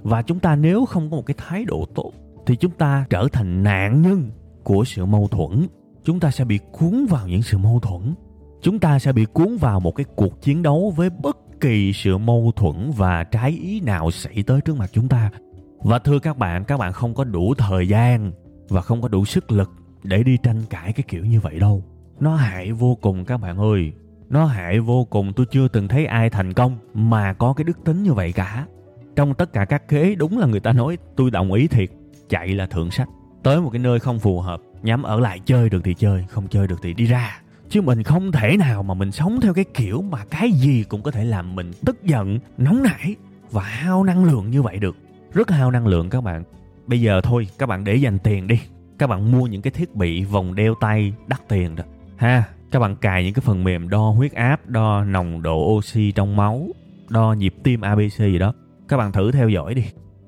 và 0.09 0.23
chúng 0.23 0.39
ta 0.39 0.57
nếu 0.57 0.85
không 0.85 1.11
có 1.11 1.17
một 1.17 1.27
cái 1.27 1.35
thái 1.39 1.65
độ 1.65 1.87
tốt, 1.95 2.13
thì 2.47 2.57
chúng 2.57 2.73
ta 2.73 3.07
trở 3.11 3.29
thành 3.33 3.63
nạn 3.63 4.03
nhân 4.03 4.31
của 4.65 4.85
sự 4.85 5.05
mâu 5.05 5.29
thuẫn. 5.29 5.67
Chúng 6.05 6.21
ta 6.21 6.31
sẽ 6.31 6.45
bị 6.45 6.59
cuốn 6.73 7.07
vào 7.07 7.29
những 7.29 7.43
sự 7.43 7.59
mâu 7.59 7.81
thuẫn. 7.81 8.15
Chúng 8.63 8.79
ta 8.79 8.99
sẽ 8.99 9.13
bị 9.13 9.25
cuốn 9.25 9.57
vào 9.57 9.81
một 9.81 9.97
cái 9.97 10.07
cuộc 10.17 10.43
chiến 10.43 10.63
đấu 10.63 10.93
với 10.97 11.11
bất 11.11 11.37
kỳ 11.61 11.93
sự 11.93 12.19
mâu 12.19 12.53
thuẫn 12.57 12.91
và 12.97 13.25
trái 13.25 13.51
ý 13.51 13.81
nào 13.81 14.11
xảy 14.11 14.43
tới 14.43 14.61
trước 14.61 14.77
mặt 14.77 14.91
chúng 14.93 15.09
ta. 15.09 15.31
Và 15.79 15.99
thưa 15.99 16.19
các 16.19 16.39
bạn 16.39 16.65
các 16.65 16.77
bạn 16.77 16.93
không 16.93 17.15
có 17.15 17.25
đủ 17.25 17.55
thời 17.55 17.89
gian 17.89 18.33
và 18.69 18.81
không 18.81 19.03
có 19.03 19.09
đủ 19.09 19.25
sức 19.25 19.53
lực 19.53 19.71
để 20.03 20.23
đi 20.23 20.37
tranh 20.43 20.63
cãi 20.71 20.93
cái 20.93 21.05
kiểu 21.09 21.25
như 21.25 21.41
vậy 21.41 21.59
đâu. 21.59 21.85
Nó 22.21 22.35
hại 22.37 22.73
vô 22.73 22.99
cùng 23.01 23.25
các 23.25 23.37
bạn 23.37 23.59
ơi. 23.59 23.93
Nó 24.29 24.45
hại 24.45 24.81
vô 24.81 25.05
cùng. 25.05 25.33
Tôi 25.33 25.47
chưa 25.51 25.69
từng 25.69 25.89
thấy 25.89 26.07
ai 26.07 26.31
thành 26.31 26.53
công 26.53 26.79
mà 26.95 27.33
có 27.33 27.53
cái 27.53 27.65
đức 27.65 27.85
tính 27.85 28.03
như 28.03 28.13
vậy 28.13 28.33
cả 28.33 28.67
trong 29.19 29.35
tất 29.35 29.53
cả 29.53 29.65
các 29.65 29.89
kế 29.89 30.15
đúng 30.15 30.39
là 30.39 30.47
người 30.47 30.61
ta 30.61 30.73
nói, 30.73 30.99
tôi 31.17 31.31
đồng 31.31 31.53
ý 31.53 31.67
thiệt, 31.67 31.91
chạy 32.29 32.49
là 32.49 32.67
thượng 32.67 32.91
sách. 32.91 33.09
Tới 33.43 33.61
một 33.61 33.71
cái 33.71 33.79
nơi 33.79 33.99
không 33.99 34.19
phù 34.19 34.41
hợp, 34.41 34.61
nhắm 34.83 35.03
ở 35.03 35.21
lại 35.21 35.41
chơi 35.45 35.69
được 35.69 35.81
thì 35.85 35.95
chơi, 35.95 36.25
không 36.29 36.49
chơi 36.49 36.67
được 36.67 36.79
thì 36.83 36.95
đi 36.95 37.05
ra. 37.05 37.41
Chứ 37.69 37.83
mình 37.83 38.03
không 38.03 38.33
thể 38.33 38.57
nào 38.57 38.83
mà 38.83 38.95
mình 38.95 39.13
sống 39.13 39.41
theo 39.41 39.55
cái 39.55 39.65
kiểu 39.75 40.03
mà 40.03 40.25
cái 40.31 40.53
gì 40.53 40.85
cũng 40.89 41.03
có 41.03 41.11
thể 41.11 41.25
làm 41.25 41.55
mình 41.55 41.73
tức 41.87 42.05
giận, 42.05 42.39
nóng 42.59 42.83
nảy 42.83 43.15
và 43.51 43.63
hao 43.63 44.05
năng 44.05 44.25
lượng 44.25 44.51
như 44.51 44.63
vậy 44.63 44.79
được. 44.79 44.97
Rất 45.35 45.51
hao 45.51 45.71
năng 45.71 45.87
lượng 45.87 46.11
các 46.11 46.21
bạn. 46.21 46.45
Bây 46.87 47.01
giờ 47.01 47.21
thôi, 47.21 47.49
các 47.59 47.69
bạn 47.69 47.85
để 47.85 47.95
dành 47.95 48.19
tiền 48.19 48.47
đi. 48.47 48.61
Các 48.99 49.07
bạn 49.07 49.33
mua 49.33 49.47
những 49.47 49.63
cái 49.63 49.71
thiết 49.71 49.95
bị 49.95 50.25
vòng 50.25 50.55
đeo 50.55 50.75
tay 50.81 51.13
đắt 51.27 51.49
tiền 51.49 51.77
đó. 51.77 51.85
Ha, 52.17 52.45
các 52.71 52.79
bạn 52.79 52.97
cài 52.97 53.25
những 53.25 53.35
cái 53.35 53.43
phần 53.47 53.65
mềm 53.65 53.89
đo 53.89 54.11
huyết 54.11 54.33
áp, 54.33 54.67
đo 54.67 55.05
nồng 55.05 55.43
độ 55.43 55.77
oxy 55.77 56.13
trong 56.13 56.37
máu, 56.37 56.69
đo 57.09 57.33
nhịp 57.33 57.55
tim 57.63 57.81
abc 57.81 58.19
gì 58.19 58.39
đó 58.39 58.53
các 58.89 58.97
bạn 58.97 59.13
thử 59.13 59.33
theo 59.33 59.49
dõi 59.49 59.75
đi. 59.75 59.85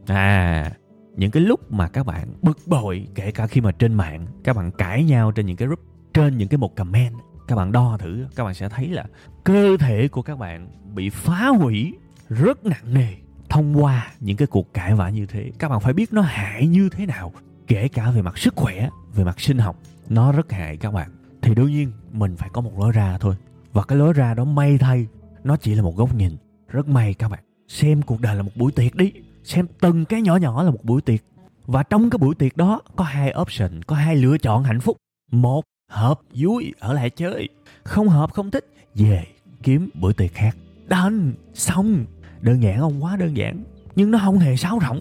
À 0.07 0.73
những 1.16 1.31
cái 1.31 1.42
lúc 1.42 1.73
mà 1.73 1.88
các 1.88 2.07
bạn 2.07 2.35
bực 2.42 2.59
bội, 2.66 3.09
kể 3.14 3.31
cả 3.31 3.46
khi 3.46 3.61
mà 3.61 3.73
trên 3.73 3.94
mạng, 3.94 4.27
các 4.44 4.57
bạn 4.57 4.70
cãi 4.70 5.05
nhau 5.05 5.33
trên 5.33 5.46
những 5.46 5.57
cái 5.57 5.68
group, 5.68 5.81
trên 6.14 6.38
những 6.38 6.49
cái 6.49 6.59
một 6.59 6.77
comment, 6.77 7.14
các 7.49 7.57
bạn 7.57 7.73
đo 7.73 7.96
thử, 8.01 8.27
các 8.37 8.44
bạn 8.44 8.55
sẽ 8.55 8.68
thấy 8.68 8.88
là 8.88 9.05
cơ 9.44 9.77
thể 9.81 10.09
của 10.09 10.23
các 10.23 10.38
bạn 10.38 10.68
bị 10.94 11.11
phá 11.11 11.49
hủy 11.49 11.94
rất 12.29 12.64
nặng 12.64 12.94
nề 12.94 13.14
thông 13.49 13.83
qua 13.83 14.12
những 14.20 14.37
cái 14.37 14.46
cuộc 14.46 14.75
cãi 14.75 14.94
vã 14.94 15.09
như 15.09 15.27
thế. 15.27 15.51
Các 15.59 15.68
bạn 15.68 15.81
phải 15.81 15.92
biết 15.92 16.12
nó 16.12 16.23
hại 16.23 16.66
như 16.66 16.88
thế 16.88 17.07
nào, 17.07 17.33
kể 17.66 17.88
cả 17.88 18.11
về 18.11 18.23
mặt 18.23 18.38
sức 18.38 18.57
khỏe, 18.57 18.88
về 19.14 19.25
mặt 19.25 19.40
sinh 19.40 19.59
học, 19.59 19.77
nó 20.09 20.33
rất 20.33 20.53
hại 20.53 20.77
các 20.77 20.92
bạn. 20.92 21.11
Thì 21.42 21.55
đương 21.55 21.70
nhiên, 21.70 21.92
mình 22.12 22.37
phải 22.37 22.49
có 22.53 22.61
một 22.61 22.79
lối 22.79 22.92
ra 22.92 23.18
thôi. 23.18 23.35
Và 23.73 23.83
cái 23.83 23.99
lối 23.99 24.12
ra 24.12 24.35
đó 24.35 24.44
may 24.44 24.79
thay, 24.79 25.07
nó 25.44 25.57
chỉ 25.57 25.75
là 25.75 25.83
một 25.83 25.96
góc 25.96 26.14
nhìn. 26.14 26.33
Rất 26.68 26.88
may 26.88 27.14
các 27.14 27.29
bạn 27.29 27.40
xem 27.70 28.02
cuộc 28.02 28.20
đời 28.20 28.37
là 28.37 28.42
một 28.42 28.50
buổi 28.56 28.72
tiệc 28.72 28.94
đi. 28.94 29.12
Xem 29.44 29.66
từng 29.80 30.04
cái 30.04 30.22
nhỏ 30.22 30.37
nhỏ 30.37 30.62
là 30.62 30.70
một 30.70 30.85
buổi 30.85 31.00
tiệc. 31.00 31.20
Và 31.66 31.83
trong 31.83 32.11
cái 32.11 32.18
buổi 32.18 32.35
tiệc 32.35 32.56
đó, 32.56 32.80
có 32.96 33.04
hai 33.04 33.35
option, 33.40 33.83
có 33.87 33.96
hai 33.96 34.16
lựa 34.16 34.38
chọn 34.38 34.62
hạnh 34.64 34.80
phúc. 34.80 34.96
Một, 35.33 35.64
hợp 35.90 36.20
vui, 36.35 36.74
ở 36.78 36.92
lại 36.92 37.11
chơi. 37.11 37.48
Không 37.85 38.09
hợp, 38.09 38.33
không 38.33 38.50
thích, 38.50 38.74
về 38.94 39.26
kiếm 39.62 39.88
bữa 39.94 40.12
tiệc 40.12 40.35
khác. 40.35 40.56
Đành, 40.87 41.33
xong. 41.54 42.04
Đơn 42.40 42.62
giản 42.62 42.80
không? 42.80 43.04
Quá 43.04 43.16
đơn 43.16 43.37
giản. 43.37 43.64
Nhưng 43.96 44.11
nó 44.11 44.18
không 44.24 44.38
hề 44.38 44.56
sáo 44.56 44.78
rỗng. 44.88 45.00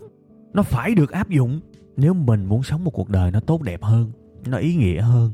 Nó 0.53 0.63
phải 0.63 0.95
được 0.95 1.11
áp 1.11 1.29
dụng. 1.29 1.59
Nếu 1.97 2.13
mình 2.13 2.45
muốn 2.45 2.63
sống 2.63 2.83
một 2.83 2.91
cuộc 2.91 3.09
đời 3.09 3.31
nó 3.31 3.39
tốt 3.39 3.61
đẹp 3.61 3.83
hơn, 3.83 4.11
nó 4.45 4.57
ý 4.57 4.75
nghĩa 4.75 5.01
hơn, 5.01 5.31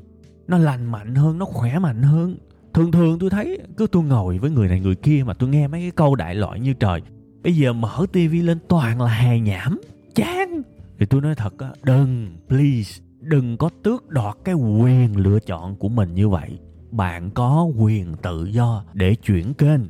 nó 0.48 0.58
lành 0.58 0.92
mạnh 0.92 1.16
hơn, 1.16 1.38
nó 1.38 1.46
khỏe 1.46 1.80
mạnh 1.80 2.02
hơn. 2.02 2.38
Thường 2.74 2.92
thường 2.92 3.20
tôi 3.20 3.30
thấy, 3.30 3.60
cứ 3.78 3.88
tôi 3.88 4.04
ngồi 4.04 4.38
với 4.38 4.52
người 4.52 4.68
này 4.68 4.80
người 4.80 4.96
kia 4.96 5.24
mà 5.26 5.34
tôi 5.34 5.50
nghe 5.50 5.68
mấy 5.68 5.82
cái 5.82 5.92
câu 5.92 6.16
đại 6.16 6.36
loại 6.36 6.60
như 6.60 6.74
trời 6.74 7.02
bây 7.46 7.56
giờ 7.56 7.74
mở 7.74 8.06
tivi 8.12 8.42
lên 8.42 8.60
toàn 8.68 9.02
là 9.02 9.08
hài 9.08 9.40
nhảm. 9.40 9.82
Chán. 10.16 10.62
Thì 11.00 11.06
tôi 11.06 11.22
nói 11.22 11.36
thật 11.36 11.60
á, 11.60 11.70
đừng, 11.84 12.38
please, 12.48 13.02
đừng 13.20 13.58
có 13.58 13.70
tước 13.84 14.10
đoạt 14.10 14.36
cái 14.44 14.56
quyền 14.56 15.18
lựa 15.18 15.40
chọn 15.40 15.76
của 15.76 15.90
mình 15.90 16.14
như 16.14 16.30
vậy. 16.30 16.60
Bạn 16.92 17.30
có 17.32 17.64
quyền 17.78 18.14
tự 18.22 18.46
do 18.46 18.84
để 18.94 19.16
chuyển 19.16 19.54
kênh. 19.54 19.82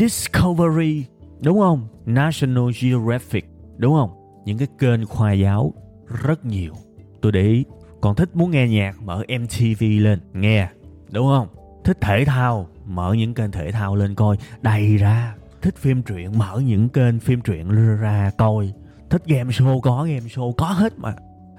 Discovery, 0.00 1.04
đúng 1.42 1.58
không? 1.58 1.88
National 2.06 2.64
geographic, 2.80 3.44
đúng 3.76 3.94
không? 3.94 4.10
Những 4.44 4.58
cái 4.58 4.68
kênh 4.78 5.06
khoa 5.06 5.32
giáo 5.32 5.74
rất 6.22 6.44
nhiều. 6.44 6.72
Tôi 7.20 7.32
để 7.32 7.42
ý, 7.42 7.64
còn 8.00 8.14
thích 8.14 8.36
muốn 8.36 8.50
nghe 8.50 8.68
nhạc, 8.68 9.02
mở 9.02 9.22
mtv 9.40 9.82
lên, 9.82 10.20
nghe, 10.32 10.68
đúng 11.12 11.26
không? 11.26 11.48
Thích 11.84 11.98
thể 12.00 12.24
thao, 12.24 12.68
mở 12.86 13.12
những 13.12 13.34
kênh 13.34 13.50
thể 13.50 13.72
thao 13.72 13.96
lên 13.96 14.14
coi. 14.14 14.36
Đầy 14.60 14.96
ra 14.96 15.34
thích 15.68 15.76
phim 15.76 16.02
truyện, 16.02 16.38
mở 16.38 16.62
những 16.64 16.88
kênh 16.88 17.20
phim 17.20 17.40
truyện 17.40 17.68
ra 18.00 18.30
coi. 18.38 18.72
Thích 19.10 19.22
game 19.26 19.50
show, 19.50 19.80
có 19.80 20.04
game 20.04 20.26
show, 20.26 20.52
có 20.52 20.66
hết 20.66 20.98
mà. 20.98 21.14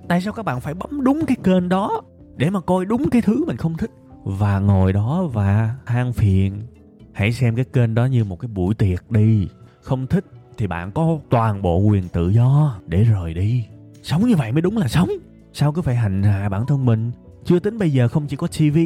Tại 0.08 0.22
sao 0.22 0.34
các 0.34 0.46
bạn 0.46 0.62
phải 0.62 0.74
bấm 0.74 1.04
đúng 1.04 1.26
cái 1.26 1.38
kênh 1.44 1.70
đó 1.70 2.02
để 2.36 2.50
mà 2.50 2.62
coi 2.62 2.86
đúng 2.86 3.10
cái 3.10 3.22
thứ 3.22 3.46
mình 3.46 3.58
không 3.58 3.78
thích? 3.78 3.92
Và 4.24 4.60
ngồi 4.60 4.94
đó 4.94 5.30
và 5.34 5.76
than 5.86 6.14
phiền. 6.14 6.68
Hãy 7.14 7.32
xem 7.32 7.56
cái 7.56 7.66
kênh 7.66 7.96
đó 7.96 8.06
như 8.06 8.24
một 8.24 8.40
cái 8.40 8.48
buổi 8.48 8.76
tiệc 8.76 9.12
đi. 9.12 9.48
Không 9.82 10.08
thích 10.08 10.26
thì 10.58 10.68
bạn 10.68 10.92
có 10.92 11.20
toàn 11.30 11.62
bộ 11.62 11.78
quyền 11.78 12.08
tự 12.08 12.30
do 12.30 12.80
để 12.88 13.04
rời 13.04 13.34
đi. 13.34 13.66
Sống 14.04 14.28
như 14.28 14.36
vậy 14.36 14.52
mới 14.52 14.62
đúng 14.62 14.78
là 14.78 14.88
sống. 14.88 15.10
Sao 15.54 15.72
cứ 15.72 15.82
phải 15.82 15.96
hành 15.96 16.24
hạ 16.24 16.50
bản 16.50 16.66
thân 16.66 16.86
mình? 16.86 17.12
Chưa 17.46 17.60
tính 17.60 17.78
bây 17.78 17.92
giờ 17.92 18.08
không 18.08 18.28
chỉ 18.28 18.36
có 18.36 18.48
tv 18.48 18.78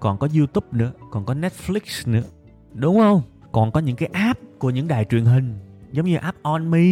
còn 0.00 0.18
có 0.18 0.28
youtube 0.36 0.66
nữa, 0.72 0.92
còn 1.10 1.24
có 1.24 1.34
netflix 1.34 2.12
nữa. 2.12 2.22
Đúng 2.74 2.98
không? 2.98 3.22
Còn 3.52 3.72
có 3.72 3.80
những 3.80 3.96
cái 3.96 4.08
app 4.12 4.40
của 4.58 4.70
những 4.70 4.88
đài 4.88 5.04
truyền 5.04 5.24
hình, 5.24 5.58
giống 5.92 6.06
như 6.06 6.16
app 6.16 6.42
on 6.42 6.70
me 6.70 6.86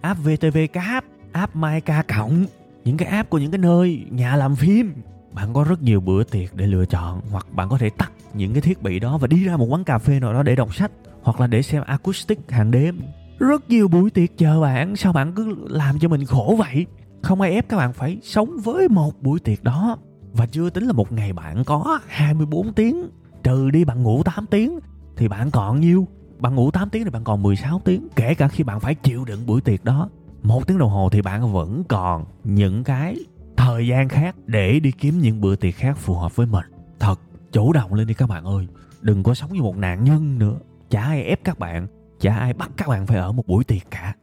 app 0.00 0.20
vtv 0.20 0.58
cáp 0.72 1.04
app 1.32 1.56
mai 1.56 1.80
ca 1.80 2.02
cộng, 2.02 2.44
những 2.84 2.96
cái 2.96 3.08
app 3.08 3.30
của 3.30 3.38
những 3.38 3.50
cái 3.50 3.58
nơi 3.58 4.06
nhà 4.10 4.36
làm 4.36 4.56
phim. 4.56 4.94
Bạn 5.32 5.54
có 5.54 5.64
rất 5.64 5.82
nhiều 5.82 6.00
bữa 6.00 6.24
tiệc 6.24 6.54
để 6.54 6.66
lựa 6.66 6.84
chọn, 6.84 7.20
hoặc 7.30 7.46
bạn 7.52 7.68
có 7.68 7.78
thể 7.78 7.90
tắt 7.90 8.12
những 8.34 8.52
cái 8.52 8.62
thiết 8.62 8.82
bị 8.82 8.98
đó 8.98 9.18
và 9.18 9.26
đi 9.26 9.44
ra 9.44 9.56
một 9.56 9.66
quán 9.68 9.84
cà 9.84 9.98
phê 9.98 10.20
nào 10.20 10.32
đó 10.32 10.42
để 10.42 10.56
đọc 10.56 10.74
sách, 10.74 10.90
hoặc 11.22 11.40
là 11.40 11.46
để 11.46 11.62
xem 11.62 11.82
acoustic 11.86 12.38
hàng 12.50 12.70
đêm. 12.70 13.00
Rất 13.38 13.70
nhiều 13.70 13.88
buổi 13.88 14.10
tiệc 14.10 14.38
chờ 14.38 14.60
bạn, 14.60 14.96
sao 14.96 15.12
bạn 15.12 15.32
cứ 15.32 15.56
làm 15.68 15.98
cho 15.98 16.08
mình 16.08 16.24
khổ 16.24 16.56
vậy? 16.58 16.86
Không 17.22 17.40
ai 17.40 17.52
ép 17.52 17.68
các 17.68 17.76
bạn 17.76 17.92
phải 17.92 18.18
sống 18.22 18.56
với 18.64 18.88
một 18.88 19.22
buổi 19.22 19.40
tiệc 19.40 19.64
đó. 19.64 19.96
Và 20.32 20.46
chưa 20.46 20.70
tính 20.70 20.86
là 20.86 20.92
một 20.92 21.12
ngày 21.12 21.32
bạn 21.32 21.64
có 21.64 22.00
24 22.06 22.72
tiếng, 22.72 23.08
trừ 23.42 23.70
đi 23.70 23.84
bạn 23.84 24.02
ngủ 24.02 24.22
8 24.22 24.46
tiếng 24.46 24.78
thì 25.16 25.28
bạn 25.28 25.50
còn 25.50 25.80
nhiêu? 25.80 26.08
Bạn 26.38 26.54
ngủ 26.54 26.70
8 26.70 26.90
tiếng 26.90 27.04
thì 27.04 27.10
bạn 27.10 27.24
còn 27.24 27.42
16 27.42 27.80
tiếng. 27.84 28.08
Kể 28.16 28.34
cả 28.34 28.48
khi 28.48 28.64
bạn 28.64 28.80
phải 28.80 28.94
chịu 28.94 29.24
đựng 29.24 29.46
buổi 29.46 29.60
tiệc 29.60 29.84
đó, 29.84 30.08
một 30.42 30.66
tiếng 30.66 30.78
đồng 30.78 30.90
hồ 30.90 31.08
thì 31.12 31.22
bạn 31.22 31.52
vẫn 31.52 31.82
còn 31.88 32.24
những 32.44 32.84
cái 32.84 33.16
thời 33.56 33.86
gian 33.86 34.08
khác 34.08 34.36
để 34.46 34.80
đi 34.80 34.92
kiếm 34.92 35.18
những 35.18 35.40
bữa 35.40 35.56
tiệc 35.56 35.74
khác 35.74 35.96
phù 35.96 36.14
hợp 36.14 36.36
với 36.36 36.46
mình. 36.46 36.64
Thật, 36.98 37.20
chủ 37.52 37.72
động 37.72 37.94
lên 37.94 38.06
đi 38.06 38.14
các 38.14 38.28
bạn 38.28 38.44
ơi. 38.44 38.66
Đừng 39.00 39.22
có 39.22 39.34
sống 39.34 39.52
như 39.52 39.62
một 39.62 39.76
nạn 39.76 40.04
nhân 40.04 40.38
nữa. 40.38 40.56
Chả 40.90 41.02
ai 41.02 41.22
ép 41.22 41.44
các 41.44 41.58
bạn, 41.58 41.86
chả 42.20 42.36
ai 42.36 42.52
bắt 42.52 42.70
các 42.76 42.88
bạn 42.88 43.06
phải 43.06 43.16
ở 43.16 43.32
một 43.32 43.46
buổi 43.46 43.64
tiệc 43.64 43.90
cả. 43.90 44.14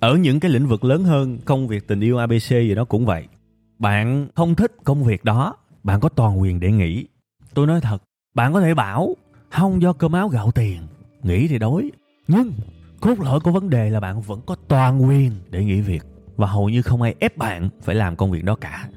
Ở 0.00 0.16
những 0.16 0.40
cái 0.40 0.50
lĩnh 0.50 0.66
vực 0.66 0.84
lớn 0.84 1.04
hơn, 1.04 1.38
công 1.44 1.68
việc 1.68 1.88
tình 1.88 2.00
yêu 2.00 2.18
abc 2.18 2.48
gì 2.48 2.74
đó 2.74 2.84
cũng 2.84 3.06
vậy. 3.06 3.28
Bạn 3.78 4.28
không 4.34 4.54
thích 4.54 4.72
công 4.84 5.04
việc 5.04 5.24
đó, 5.24 5.56
bạn 5.82 6.00
có 6.00 6.08
toàn 6.08 6.40
quyền 6.40 6.60
để 6.60 6.72
nghỉ 6.72 7.06
tôi 7.54 7.66
nói 7.66 7.80
thật, 7.80 8.02
bạn 8.34 8.52
có 8.52 8.60
thể 8.60 8.74
bảo 8.74 9.14
không 9.50 9.82
do 9.82 9.92
cơm 9.92 10.12
áo 10.12 10.28
gạo 10.28 10.50
tiền. 10.50 10.78
Nghỉ 11.22 11.48
thì 11.48 11.58
đối 11.58 11.90
nhưng, 12.28 12.52
cốt 13.00 13.20
lõi 13.20 13.40
của 13.40 13.50
vấn 13.50 13.70
đề 13.70 13.90
là 13.90 14.00
bạn 14.00 14.20
vẫn 14.20 14.40
có 14.46 14.56
toàn 14.68 15.06
quyền 15.06 15.32
để 15.50 15.64
nghỉ 15.64 15.80
việc. 15.80 16.02
Và 16.36 16.46
hầu 16.46 16.68
như 16.68 16.82
không 16.82 17.02
ai 17.02 17.14
ép 17.18 17.36
bạn 17.36 17.68
phải 17.82 17.94
làm 17.94 18.16
công 18.16 18.30
việc 18.30 18.44
đó 18.44 18.54
cả. 18.54 18.88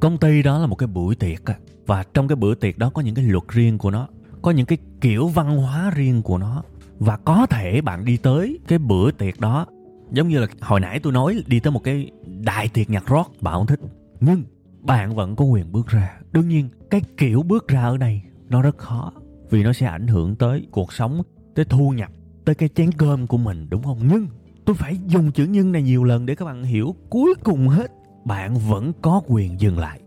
Công 0.00 0.18
ty 0.18 0.42
đó 0.42 0.58
là 0.58 0.66
một 0.66 0.76
cái 0.76 0.86
buổi 0.86 1.14
tiệc 1.14 1.42
và 1.86 2.04
trong 2.14 2.28
cái 2.28 2.36
bữa 2.36 2.54
tiệc 2.54 2.78
đó 2.78 2.90
có 2.90 3.02
những 3.02 3.14
cái 3.14 3.24
luật 3.24 3.44
riêng 3.48 3.78
của 3.78 3.90
nó, 3.90 4.08
có 4.42 4.50
những 4.50 4.66
cái 4.66 4.78
kiểu 5.00 5.28
văn 5.28 5.56
hóa 5.56 5.90
riêng 5.90 6.22
của 6.22 6.38
nó. 6.38 6.62
Và 6.98 7.16
có 7.16 7.46
thể 7.46 7.80
bạn 7.80 8.04
đi 8.04 8.16
tới 8.16 8.58
cái 8.68 8.78
bữa 8.78 9.10
tiệc 9.10 9.40
đó, 9.40 9.66
giống 10.10 10.28
như 10.28 10.38
là 10.38 10.46
hồi 10.60 10.80
nãy 10.80 11.00
tôi 11.00 11.12
nói, 11.12 11.42
đi 11.46 11.60
tới 11.60 11.70
một 11.70 11.84
cái 11.84 12.10
đại 12.24 12.68
tiệc 12.68 12.90
nhạc 12.90 13.04
rock, 13.10 13.42
bạn 13.42 13.54
không 13.54 13.66
thích. 13.66 13.80
Nhưng 14.20 14.42
bạn 14.80 15.14
vẫn 15.14 15.36
có 15.36 15.44
quyền 15.44 15.72
bước 15.72 15.86
ra. 15.86 16.18
Đương 16.32 16.48
nhiên, 16.48 16.68
cái 16.90 17.00
kiểu 17.16 17.42
bước 17.42 17.68
ra 17.68 17.82
ở 17.82 17.96
đây 17.96 18.20
nó 18.48 18.62
rất 18.62 18.78
khó 18.78 19.12
vì 19.50 19.62
nó 19.62 19.72
sẽ 19.72 19.86
ảnh 19.86 20.06
hưởng 20.06 20.36
tới 20.36 20.66
cuộc 20.70 20.92
sống, 20.92 21.22
tới 21.54 21.64
thu 21.64 21.90
nhập, 21.90 22.10
tới 22.44 22.54
cái 22.54 22.68
chén 22.68 22.92
cơm 22.92 23.26
của 23.26 23.38
mình, 23.38 23.66
đúng 23.70 23.82
không? 23.82 23.98
Nhưng 24.10 24.26
tôi 24.64 24.76
phải 24.76 24.98
dùng 25.06 25.32
chữ 25.32 25.46
nhưng 25.50 25.72
này 25.72 25.82
nhiều 25.82 26.04
lần 26.04 26.26
để 26.26 26.34
các 26.34 26.44
bạn 26.44 26.62
hiểu. 26.64 26.94
Cuối 27.08 27.34
cùng 27.44 27.68
hết, 27.68 27.92
bạn 28.24 28.56
vẫn 28.56 28.92
có 29.02 29.22
quyền 29.26 29.60
dừng 29.60 29.78
lại. 29.78 30.00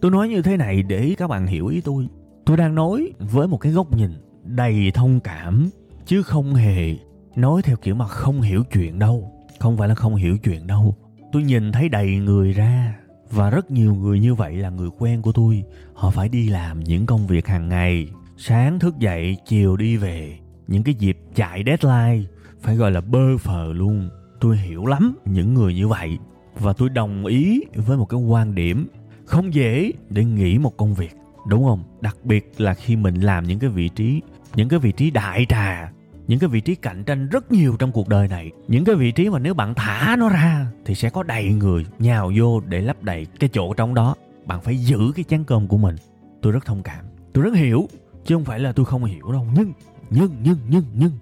Tôi 0.00 0.10
nói 0.10 0.28
như 0.28 0.42
thế 0.42 0.56
này 0.56 0.82
để 0.82 1.14
các 1.18 1.28
bạn 1.28 1.46
hiểu 1.46 1.66
ý 1.66 1.80
tôi. 1.80 2.08
Tôi 2.44 2.56
đang 2.56 2.74
nói 2.74 3.12
với 3.18 3.48
một 3.48 3.58
cái 3.58 3.72
góc 3.72 3.96
nhìn 3.96 4.10
đầy 4.44 4.90
thông 4.94 5.20
cảm, 5.20 5.70
chứ 6.06 6.22
không 6.22 6.54
hề 6.54 6.96
nói 7.36 7.62
theo 7.62 7.76
kiểu 7.76 7.94
mà 7.94 8.06
không 8.06 8.40
hiểu 8.40 8.64
chuyện 8.72 8.98
đâu. 8.98 9.32
Không 9.58 9.76
phải 9.76 9.88
là 9.88 9.94
không 9.94 10.14
hiểu 10.14 10.38
chuyện 10.38 10.66
đâu. 10.66 10.96
Tôi 11.32 11.42
nhìn 11.42 11.72
thấy 11.72 11.88
đầy 11.88 12.16
người 12.16 12.52
ra, 12.52 12.96
và 13.30 13.50
rất 13.50 13.70
nhiều 13.70 13.94
người 13.94 14.20
như 14.20 14.34
vậy 14.34 14.56
là 14.56 14.70
người 14.70 14.88
quen 14.98 15.22
của 15.22 15.32
tôi. 15.32 15.64
Họ 15.94 16.10
phải 16.10 16.28
đi 16.28 16.48
làm 16.48 16.80
những 16.80 17.06
công 17.06 17.26
việc 17.26 17.46
hàng 17.46 17.68
ngày 17.68 18.08
sáng 18.42 18.78
thức 18.78 18.98
dậy, 18.98 19.36
chiều 19.46 19.76
đi 19.76 19.96
về. 19.96 20.38
Những 20.66 20.82
cái 20.82 20.94
dịp 20.94 21.18
chạy 21.34 21.62
deadline 21.66 22.28
phải 22.60 22.76
gọi 22.76 22.90
là 22.90 23.00
bơ 23.00 23.38
phờ 23.38 23.72
luôn. 23.72 24.10
Tôi 24.40 24.56
hiểu 24.56 24.86
lắm 24.86 25.16
những 25.24 25.54
người 25.54 25.74
như 25.74 25.88
vậy 25.88 26.18
và 26.54 26.72
tôi 26.72 26.88
đồng 26.88 27.26
ý 27.26 27.60
với 27.74 27.96
một 27.96 28.04
cái 28.04 28.20
quan 28.20 28.54
điểm 28.54 28.88
không 29.24 29.54
dễ 29.54 29.92
để 30.08 30.24
nghỉ 30.24 30.58
một 30.58 30.76
công 30.76 30.94
việc, 30.94 31.16
đúng 31.48 31.64
không? 31.64 31.82
Đặc 32.00 32.16
biệt 32.24 32.52
là 32.58 32.74
khi 32.74 32.96
mình 32.96 33.14
làm 33.14 33.44
những 33.44 33.58
cái 33.58 33.70
vị 33.70 33.88
trí, 33.88 34.20
những 34.54 34.68
cái 34.68 34.78
vị 34.78 34.92
trí 34.92 35.10
đại 35.10 35.46
trà, 35.48 35.92
những 36.26 36.38
cái 36.38 36.48
vị 36.48 36.60
trí 36.60 36.74
cạnh 36.74 37.04
tranh 37.04 37.28
rất 37.28 37.52
nhiều 37.52 37.76
trong 37.78 37.92
cuộc 37.92 38.08
đời 38.08 38.28
này. 38.28 38.50
Những 38.68 38.84
cái 38.84 38.94
vị 38.94 39.12
trí 39.12 39.30
mà 39.30 39.38
nếu 39.38 39.54
bạn 39.54 39.74
thả 39.74 40.16
nó 40.18 40.28
ra 40.28 40.66
thì 40.84 40.94
sẽ 40.94 41.10
có 41.10 41.22
đầy 41.22 41.52
người 41.52 41.86
nhào 41.98 42.32
vô 42.36 42.60
để 42.60 42.80
lấp 42.80 43.02
đầy 43.02 43.26
cái 43.40 43.50
chỗ 43.52 43.74
trong 43.74 43.94
đó. 43.94 44.14
Bạn 44.46 44.60
phải 44.60 44.76
giữ 44.76 45.12
cái 45.16 45.24
chén 45.28 45.44
cơm 45.44 45.66
của 45.66 45.78
mình. 45.78 45.96
Tôi 46.42 46.52
rất 46.52 46.64
thông 46.64 46.82
cảm. 46.82 47.04
Tôi 47.32 47.44
rất 47.44 47.54
hiểu 47.54 47.88
chứ 48.24 48.34
không 48.34 48.44
phải 48.44 48.60
là 48.60 48.72
tôi 48.72 48.86
không 48.86 49.04
hiểu 49.04 49.32
đâu. 49.32 49.46
Nhưng 49.54 49.72
nhưng 50.10 50.30
nhưng 50.42 50.56
nhưng 50.68 50.84
nhưng, 50.94 51.12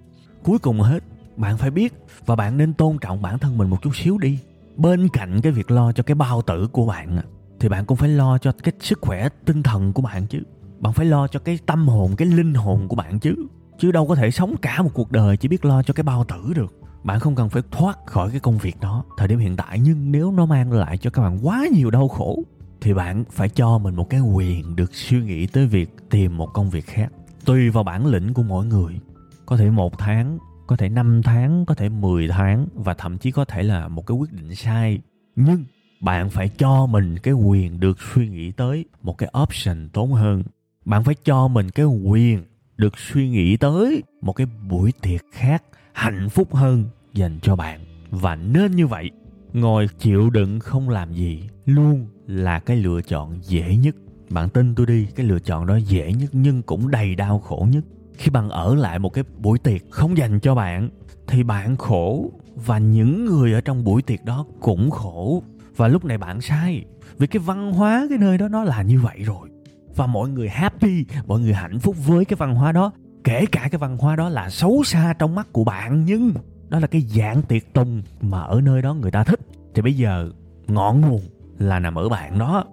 cuối 0.43 0.59
cùng 0.59 0.81
hết, 0.81 1.03
bạn 1.37 1.57
phải 1.57 1.71
biết 1.71 1.93
và 2.25 2.35
bạn 2.35 2.57
nên 2.57 2.73
tôn 2.73 2.97
trọng 2.97 3.21
bản 3.21 3.39
thân 3.39 3.57
mình 3.57 3.69
một 3.69 3.81
chút 3.81 3.95
xíu 3.95 4.17
đi. 4.17 4.39
Bên 4.75 5.07
cạnh 5.13 5.41
cái 5.41 5.51
việc 5.51 5.71
lo 5.71 5.91
cho 5.91 6.03
cái 6.03 6.15
bao 6.15 6.41
tử 6.41 6.67
của 6.71 6.85
bạn 6.85 7.21
thì 7.59 7.69
bạn 7.69 7.85
cũng 7.85 7.97
phải 7.97 8.09
lo 8.09 8.37
cho 8.37 8.51
cái 8.63 8.73
sức 8.79 8.99
khỏe 9.01 9.29
tinh 9.45 9.63
thần 9.63 9.93
của 9.93 10.01
bạn 10.01 10.27
chứ. 10.27 10.39
Bạn 10.79 10.93
phải 10.93 11.05
lo 11.05 11.27
cho 11.27 11.39
cái 11.39 11.59
tâm 11.65 11.87
hồn, 11.87 12.15
cái 12.17 12.27
linh 12.27 12.53
hồn 12.53 12.87
của 12.87 12.95
bạn 12.95 13.19
chứ. 13.19 13.35
Chứ 13.79 13.91
đâu 13.91 14.07
có 14.07 14.15
thể 14.15 14.31
sống 14.31 14.55
cả 14.61 14.81
một 14.81 14.91
cuộc 14.93 15.11
đời 15.11 15.37
chỉ 15.37 15.47
biết 15.47 15.65
lo 15.65 15.83
cho 15.83 15.93
cái 15.93 16.03
bao 16.03 16.23
tử 16.23 16.53
được. 16.55 16.73
Bạn 17.03 17.19
không 17.19 17.35
cần 17.35 17.49
phải 17.49 17.61
thoát 17.71 17.97
khỏi 18.05 18.29
cái 18.31 18.39
công 18.39 18.57
việc 18.57 18.79
đó 18.81 19.03
thời 19.17 19.27
điểm 19.27 19.39
hiện 19.39 19.55
tại, 19.55 19.79
nhưng 19.79 20.11
nếu 20.11 20.31
nó 20.31 20.45
mang 20.45 20.71
lại 20.71 20.97
cho 20.97 21.09
các 21.09 21.21
bạn 21.21 21.39
quá 21.47 21.65
nhiều 21.71 21.91
đau 21.91 22.07
khổ 22.07 22.43
thì 22.81 22.93
bạn 22.93 23.23
phải 23.31 23.49
cho 23.49 23.77
mình 23.77 23.95
một 23.95 24.09
cái 24.09 24.19
quyền 24.19 24.75
được 24.75 24.95
suy 24.95 25.21
nghĩ 25.21 25.47
tới 25.47 25.67
việc 25.67 25.89
tìm 26.09 26.37
một 26.37 26.47
công 26.53 26.69
việc 26.69 26.85
khác. 26.85 27.11
Tùy 27.45 27.69
vào 27.69 27.83
bản 27.83 28.05
lĩnh 28.05 28.33
của 28.33 28.43
mỗi 28.43 28.65
người. 28.65 28.99
Có 29.45 29.57
thể 29.57 29.69
một 29.69 29.97
tháng, 29.97 30.37
có 30.67 30.75
thể 30.75 30.89
5 30.89 31.21
tháng, 31.23 31.65
có 31.65 31.75
thể 31.75 31.89
10 31.89 32.27
tháng 32.27 32.67
và 32.73 32.93
thậm 32.93 33.17
chí 33.17 33.31
có 33.31 33.45
thể 33.45 33.63
là 33.63 33.87
một 33.87 34.07
cái 34.07 34.17
quyết 34.17 34.33
định 34.33 34.55
sai. 34.55 34.99
Nhưng 35.35 35.63
bạn 36.01 36.29
phải 36.29 36.49
cho 36.49 36.85
mình 36.85 37.17
cái 37.17 37.33
quyền 37.33 37.79
được 37.79 37.97
suy 38.13 38.29
nghĩ 38.29 38.51
tới 38.51 38.85
một 39.01 39.17
cái 39.17 39.29
option 39.43 39.89
tốt 39.93 40.05
hơn. 40.05 40.43
Bạn 40.85 41.03
phải 41.03 41.15
cho 41.23 41.47
mình 41.47 41.69
cái 41.69 41.85
quyền 41.85 42.43
được 42.77 42.97
suy 42.97 43.29
nghĩ 43.29 43.57
tới 43.57 44.03
một 44.21 44.33
cái 44.33 44.47
buổi 44.69 44.91
tiệc 45.01 45.21
khác 45.31 45.63
hạnh 45.93 46.29
phúc 46.29 46.55
hơn 46.55 46.85
dành 47.13 47.39
cho 47.41 47.55
bạn. 47.55 47.79
Và 48.11 48.35
nên 48.35 48.75
như 48.75 48.87
vậy 48.87 49.11
ngồi 49.53 49.87
chịu 49.99 50.29
đựng 50.29 50.59
không 50.59 50.89
làm 50.89 51.13
gì, 51.13 51.49
luôn 51.65 52.07
là 52.27 52.59
cái 52.59 52.77
lựa 52.77 53.01
chọn 53.01 53.39
dễ 53.43 53.75
nhất. 53.75 53.95
Bạn 54.29 54.49
tin 54.49 54.75
tôi 54.75 54.85
đi, 54.85 55.07
cái 55.15 55.25
lựa 55.25 55.39
chọn 55.39 55.67
đó 55.67 55.75
dễ 55.75 56.13
nhất 56.13 56.29
nhưng 56.33 56.61
cũng 56.61 56.91
đầy 56.91 57.15
đau 57.15 57.39
khổ 57.39 57.67
nhất. 57.71 57.83
Khi 58.13 58.29
bạn 58.29 58.49
ở 58.49 58.75
lại 58.75 58.99
một 58.99 59.13
cái 59.13 59.23
buổi 59.37 59.59
tiệc 59.59 59.81
không 59.89 60.17
dành 60.17 60.39
cho 60.39 60.55
bạn, 60.55 60.89
thì 61.27 61.43
bạn 61.43 61.77
khổ 61.77 62.31
và 62.55 62.77
những 62.77 63.25
người 63.25 63.53
ở 63.53 63.61
trong 63.61 63.83
buổi 63.83 64.01
tiệc 64.01 64.25
đó 64.25 64.45
cũng 64.59 64.91
khổ. 64.91 65.43
Và 65.75 65.87
lúc 65.87 66.05
này 66.05 66.17
bạn 66.17 66.41
sai, 66.41 66.85
vì 67.17 67.27
cái 67.27 67.39
văn 67.39 67.71
hóa 67.71 68.05
cái 68.09 68.17
nơi 68.17 68.37
đó 68.37 68.47
nó 68.47 68.63
là 68.63 68.81
như 68.81 68.99
vậy 68.99 69.23
rồi. 69.23 69.49
Và 69.95 70.07
mọi 70.07 70.29
người 70.29 70.49
happy, 70.49 71.05
mọi 71.27 71.39
người 71.39 71.53
hạnh 71.53 71.79
phúc 71.79 71.95
với 72.07 72.25
cái 72.25 72.37
văn 72.37 72.55
hóa 72.55 72.71
đó. 72.71 72.91
Kể 73.23 73.45
cả 73.51 73.67
cái 73.71 73.79
văn 73.79 73.97
hóa 73.97 74.15
đó 74.15 74.29
là 74.29 74.49
xấu 74.49 74.83
xa 74.83 75.13
trong 75.19 75.35
mắt 75.35 75.47
của 75.51 75.63
bạn 75.63 76.05
nhưng 76.05 76.33
đó 76.69 76.79
là 76.79 76.87
cái 76.87 77.01
dạng 77.01 77.41
tiệc 77.41 77.73
tùng 77.73 78.01
mà 78.21 78.41
ở 78.41 78.61
nơi 78.61 78.81
đó 78.81 78.93
người 78.93 79.11
ta 79.11 79.23
thích. 79.23 79.39
Thì 79.73 79.81
bây 79.81 79.93
giờ, 79.93 80.29
ngọn 80.67 81.01
nguồn 81.01 81.21
là 81.59 81.79
nằm 81.79 81.95
ở 81.95 82.09
bạn 82.09 82.39
đó. 82.39 82.63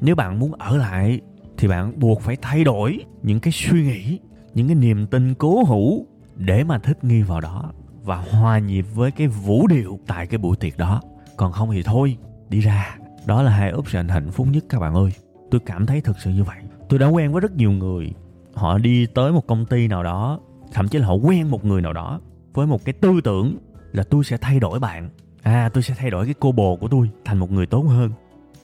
Nếu 0.00 0.14
bạn 0.14 0.38
muốn 0.38 0.52
ở 0.52 0.76
lại, 0.76 1.20
thì 1.56 1.68
bạn 1.68 1.92
buộc 2.00 2.20
phải 2.20 2.36
thay 2.42 2.64
đổi 2.64 3.04
những 3.22 3.40
cái 3.40 3.52
suy 3.52 3.82
nghĩ, 3.82 4.18
những 4.54 4.66
cái 4.66 4.74
niềm 4.74 5.06
tin 5.06 5.34
cố 5.34 5.64
hữu 5.64 6.06
để 6.36 6.64
mà 6.64 6.78
thích 6.78 7.04
nghi 7.04 7.22
vào 7.22 7.40
đó 7.40 7.72
và 8.02 8.16
hòa 8.16 8.58
nhịp 8.58 8.86
với 8.94 9.10
cái 9.10 9.26
vũ 9.26 9.66
điệu 9.66 9.98
tại 10.06 10.26
cái 10.26 10.38
buổi 10.38 10.56
tiệc 10.56 10.78
đó. 10.78 11.02
Còn 11.36 11.52
không 11.52 11.70
thì 11.72 11.82
thôi, 11.82 12.16
đi 12.48 12.60
ra. 12.60 12.96
Đó 13.26 13.42
là 13.42 13.50
hai 13.50 13.72
option 13.72 14.08
hạnh 14.08 14.30
phúc 14.30 14.46
nhất 14.50 14.64
các 14.68 14.80
bạn 14.80 14.94
ơi. 14.94 15.10
Tôi 15.50 15.60
cảm 15.66 15.86
thấy 15.86 16.00
thực 16.00 16.18
sự 16.20 16.30
như 16.30 16.44
vậy. 16.44 16.58
Tôi 16.88 16.98
đã 16.98 17.06
quen 17.06 17.32
với 17.32 17.40
rất 17.40 17.56
nhiều 17.56 17.70
người. 17.70 18.12
Họ 18.54 18.78
đi 18.78 19.06
tới 19.06 19.32
một 19.32 19.46
công 19.46 19.66
ty 19.66 19.88
nào 19.88 20.02
đó, 20.02 20.40
thậm 20.72 20.88
chí 20.88 20.98
là 20.98 21.06
họ 21.06 21.14
quen 21.14 21.50
một 21.50 21.64
người 21.64 21.82
nào 21.82 21.92
đó 21.92 22.20
với 22.54 22.66
một 22.66 22.84
cái 22.84 22.92
tư 22.92 23.20
tưởng 23.24 23.56
là 23.92 24.02
tôi 24.02 24.24
sẽ 24.24 24.36
thay 24.36 24.60
đổi 24.60 24.80
bạn. 24.80 25.10
À 25.42 25.70
tôi 25.74 25.82
sẽ 25.82 25.94
thay 25.98 26.10
đổi 26.10 26.24
cái 26.24 26.34
cô 26.40 26.52
bồ 26.52 26.76
của 26.76 26.88
tôi 26.88 27.10
thành 27.24 27.38
một 27.38 27.50
người 27.50 27.66
tốt 27.66 27.82
hơn. 27.82 28.10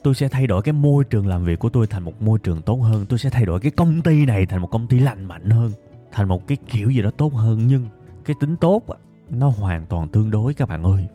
Tôi 0.03 0.15
sẽ 0.15 0.27
thay 0.27 0.47
đổi 0.47 0.61
cái 0.61 0.73
môi 0.73 1.03
trường 1.03 1.27
làm 1.27 1.43
việc 1.43 1.59
của 1.59 1.69
tôi 1.69 1.87
thành 1.87 2.03
một 2.03 2.21
môi 2.21 2.39
trường 2.39 2.61
tốt 2.61 2.75
hơn. 2.75 3.05
Tôi 3.05 3.19
sẽ 3.19 3.29
thay 3.29 3.45
đổi 3.45 3.59
cái 3.59 3.71
công 3.71 4.01
ty 4.01 4.25
này 4.25 4.45
thành 4.45 4.61
một 4.61 4.67
công 4.67 4.87
ty 4.87 4.99
lành 4.99 5.25
mạnh 5.25 5.49
hơn, 5.49 5.71
thành 6.11 6.27
một 6.27 6.47
cái 6.47 6.57
kiểu 6.67 6.89
gì 6.89 7.01
đó 7.01 7.09
tốt 7.17 7.33
hơn. 7.33 7.67
Nhưng 7.67 7.85
cái 8.25 8.35
tính 8.39 8.55
tốt 8.55 8.83
nó 9.29 9.49
hoàn 9.49 9.85
toàn 9.85 10.07
tương 10.07 10.31
đối 10.31 10.53
các 10.53 10.69
bạn 10.69 10.83
ơi. 10.83 11.07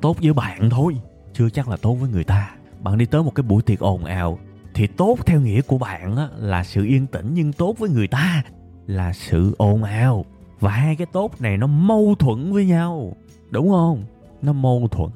Tốt 0.00 0.16
với 0.22 0.32
bạn 0.32 0.70
thôi, 0.70 0.96
chưa 1.32 1.50
chắc 1.50 1.68
là 1.68 1.76
tốt 1.76 1.94
với 1.94 2.10
người 2.10 2.24
ta. 2.24 2.50
Bạn 2.80 2.98
đi 2.98 3.06
tới 3.06 3.22
một 3.22 3.34
cái 3.34 3.42
buổi 3.42 3.62
tiệc 3.62 3.78
ồn 3.78 4.04
ào 4.04 4.38
thì 4.74 4.86
tốt 4.86 5.18
theo 5.26 5.40
nghĩa 5.40 5.62
của 5.62 5.78
bạn 5.78 6.16
là 6.38 6.64
sự 6.64 6.84
yên 6.84 7.06
tĩnh, 7.06 7.30
nhưng 7.34 7.52
tốt 7.52 7.78
với 7.78 7.90
người 7.90 8.06
ta 8.06 8.42
là 8.86 9.12
sự 9.12 9.54
ồn 9.58 9.82
ào 9.82 10.24
và 10.62 10.70
hai 10.70 10.96
cái 10.96 11.06
tốt 11.06 11.40
này 11.40 11.56
nó 11.56 11.66
mâu 11.66 12.14
thuẫn 12.18 12.52
với 12.52 12.66
nhau, 12.66 13.16
đúng 13.50 13.68
không? 13.68 14.04
Nó 14.42 14.52
mâu 14.52 14.88
thuẫn. 14.90 15.10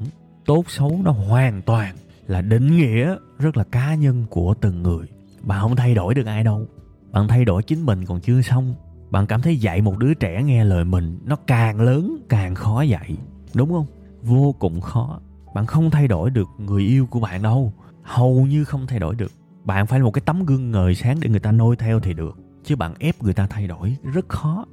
Tốt 0.47 0.65
xấu 0.69 1.01
nó 1.05 1.11
hoàn 1.11 1.63
toàn 1.63 1.97
là 2.27 2.43
định 2.43 2.77
nghĩa 2.77 3.17
rất 3.39 3.57
là 3.57 3.65
cá 3.65 3.95
nhân 3.95 4.25
của 4.31 4.55
từng 4.55 4.83
người. 4.83 5.07
Bạn 5.43 5.61
không 5.61 5.77
thay 5.77 5.95
đổi 5.95 6.15
được 6.15 6.27
ai 6.27 6.45
đâu. 6.45 6.67
Bạn 7.13 7.29
thay 7.29 7.45
đổi 7.45 7.63
chính 7.63 7.87
mình 7.87 8.05
còn 8.05 8.21
chưa 8.21 8.43
xong. 8.43 8.75
Bạn 9.11 9.27
cảm 9.27 9.43
thấy 9.43 9.57
dạy 9.57 9.83
một 9.83 9.99
đứa 9.99 10.15
trẻ 10.15 10.43
nghe 10.43 10.65
lời 10.65 10.85
mình, 10.85 11.19
nó 11.25 11.37
càng 11.47 11.81
lớn 11.81 12.17
càng 12.29 12.55
khó 12.55 12.83
dạy. 12.83 13.17
Đúng 13.55 13.69
không? 13.69 13.87
Vô 14.23 14.55
cùng 14.59 14.81
khó. 14.81 15.21
Bạn 15.55 15.67
không 15.67 15.91
thay 15.91 16.09
đổi 16.09 16.31
được 16.31 16.49
người 16.59 16.83
yêu 16.83 17.07
của 17.07 17.21
bạn 17.21 17.43
đâu. 17.43 17.73
Hầu 18.03 18.47
như 18.47 18.65
không 18.65 18.87
thay 18.87 18.99
đổi 18.99 19.15
được. 19.15 19.33
Bạn 19.65 19.87
phải 19.87 19.99
là 19.99 20.05
một 20.05 20.11
cái 20.11 20.23
tấm 20.27 20.45
gương 20.45 20.71
ngời 20.71 20.95
sáng 20.95 21.19
để 21.21 21.29
người 21.29 21.41
ta 21.41 21.53
noi 21.53 21.77
theo 21.77 22.01
thì 22.01 22.15
được. 22.15 22.39
Chứ 22.65 22.77
bạn 22.77 22.95
ép 22.99 23.23
người 23.23 23.35
ta 23.35 23.47
thay 23.47 23.67
đổi 23.67 23.97
rất 24.03 24.29
khó 24.29 24.65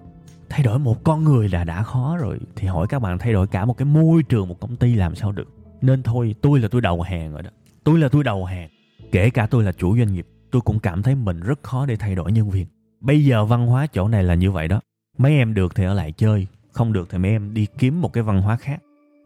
thay 0.54 0.64
đổi 0.64 0.80
một 0.80 1.04
con 1.04 1.24
người 1.24 1.50
là 1.50 1.64
đã 1.64 1.84
khó 1.84 2.18
rồi. 2.18 2.40
Thì 2.56 2.68
hỏi 2.68 2.88
các 2.88 3.00
bạn 3.00 3.18
thay 3.18 3.34
đổi 3.34 3.48
cả 3.48 3.66
một 3.66 3.78
cái 3.78 3.86
môi 3.86 4.24
trường, 4.24 4.48
một 4.48 4.60
công 4.60 4.76
ty 4.76 4.96
làm 4.96 5.16
sao 5.16 5.32
được? 5.32 5.48
Nên 5.82 6.04
thôi, 6.04 6.36
tôi 6.42 6.60
là 6.60 6.68
tôi 6.68 6.82
đầu 6.82 7.02
hàng 7.02 7.34
rồi 7.34 7.44
đó. 7.44 7.50
Tôi 7.84 8.00
là 8.00 8.10
tôi 8.10 8.24
đầu 8.24 8.46
hàng. 8.46 8.70
Kể 9.12 9.30
cả 9.30 9.48
tôi 9.48 9.64
là 9.64 9.72
chủ 9.72 9.98
doanh 9.98 10.14
nghiệp, 10.14 10.28
tôi 10.52 10.62
cũng 10.62 10.80
cảm 10.80 11.04
thấy 11.04 11.16
mình 11.16 11.40
rất 11.40 11.64
khó 11.64 11.86
để 11.86 11.96
thay 11.96 12.16
đổi 12.16 12.32
nhân 12.32 12.50
viên. 12.50 12.66
Bây 13.00 13.26
giờ 13.26 13.46
văn 13.46 13.68
hóa 13.68 13.88
chỗ 13.88 14.08
này 14.08 14.24
là 14.24 14.36
như 14.36 14.52
vậy 14.52 14.68
đó. 14.68 14.82
Mấy 15.18 15.34
em 15.34 15.54
được 15.54 15.76
thì 15.76 15.84
ở 15.84 15.94
lại 15.94 16.12
chơi, 16.12 16.48
không 16.72 16.94
được 16.94 17.08
thì 17.12 17.18
mấy 17.18 17.32
em 17.32 17.54
đi 17.54 17.68
kiếm 17.78 18.02
một 18.02 18.14
cái 18.14 18.24
văn 18.24 18.42
hóa 18.42 18.56
khác. 18.56 18.82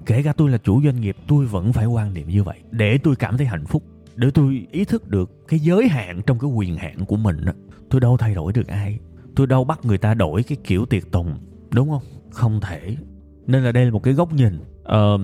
Kể 0.06 0.24
cả 0.24 0.34
tôi 0.34 0.50
là 0.50 0.58
chủ 0.58 0.82
doanh 0.84 1.02
nghiệp, 1.02 1.18
tôi 1.28 1.46
vẫn 1.46 1.74
phải 1.74 1.86
quan 1.86 2.13
niệm 2.13 2.28
như 2.30 2.44
vậy. 2.44 2.60
Để 2.72 2.98
tôi 2.98 3.16
cảm 3.16 3.38
thấy 3.38 3.48
hạnh 3.48 3.66
phúc, 3.66 3.84
để 4.16 4.28
tôi 4.34 4.68
ý 4.72 4.86
thức 4.86 5.08
được 5.08 5.48
cái 5.48 5.60
giới 5.60 5.88
hạn 5.88 6.22
trong 6.26 6.40
cái 6.40 6.50
quyền 6.50 6.78
hạn 6.78 7.06
của 7.06 7.18
mình 7.18 7.46
đó 7.46 7.54
tôi 7.90 8.02
đâu 8.02 8.18
thay 8.18 8.34
đổi 8.34 8.54
được 8.54 8.68
ai 8.68 9.00
tôi 9.38 9.47
đâu 9.47 9.63
bắt 9.63 9.80
người 9.84 9.97
ta 9.97 10.13
đổi 10.13 10.43
cái 10.43 10.58
kiểu 10.63 10.86
tiệc 10.86 11.12
tùng 11.12 11.38
đúng 11.71 11.89
không? 11.89 12.04
Không 12.32 12.60
thể. 12.62 12.97
Nên 13.47 13.63
là 13.63 13.71
đây 13.71 13.86
là 13.86 13.91
một 13.91 14.04
cái 14.04 14.13
góc 14.13 14.34
nhìn. 14.34 14.60
Uh, 14.82 15.21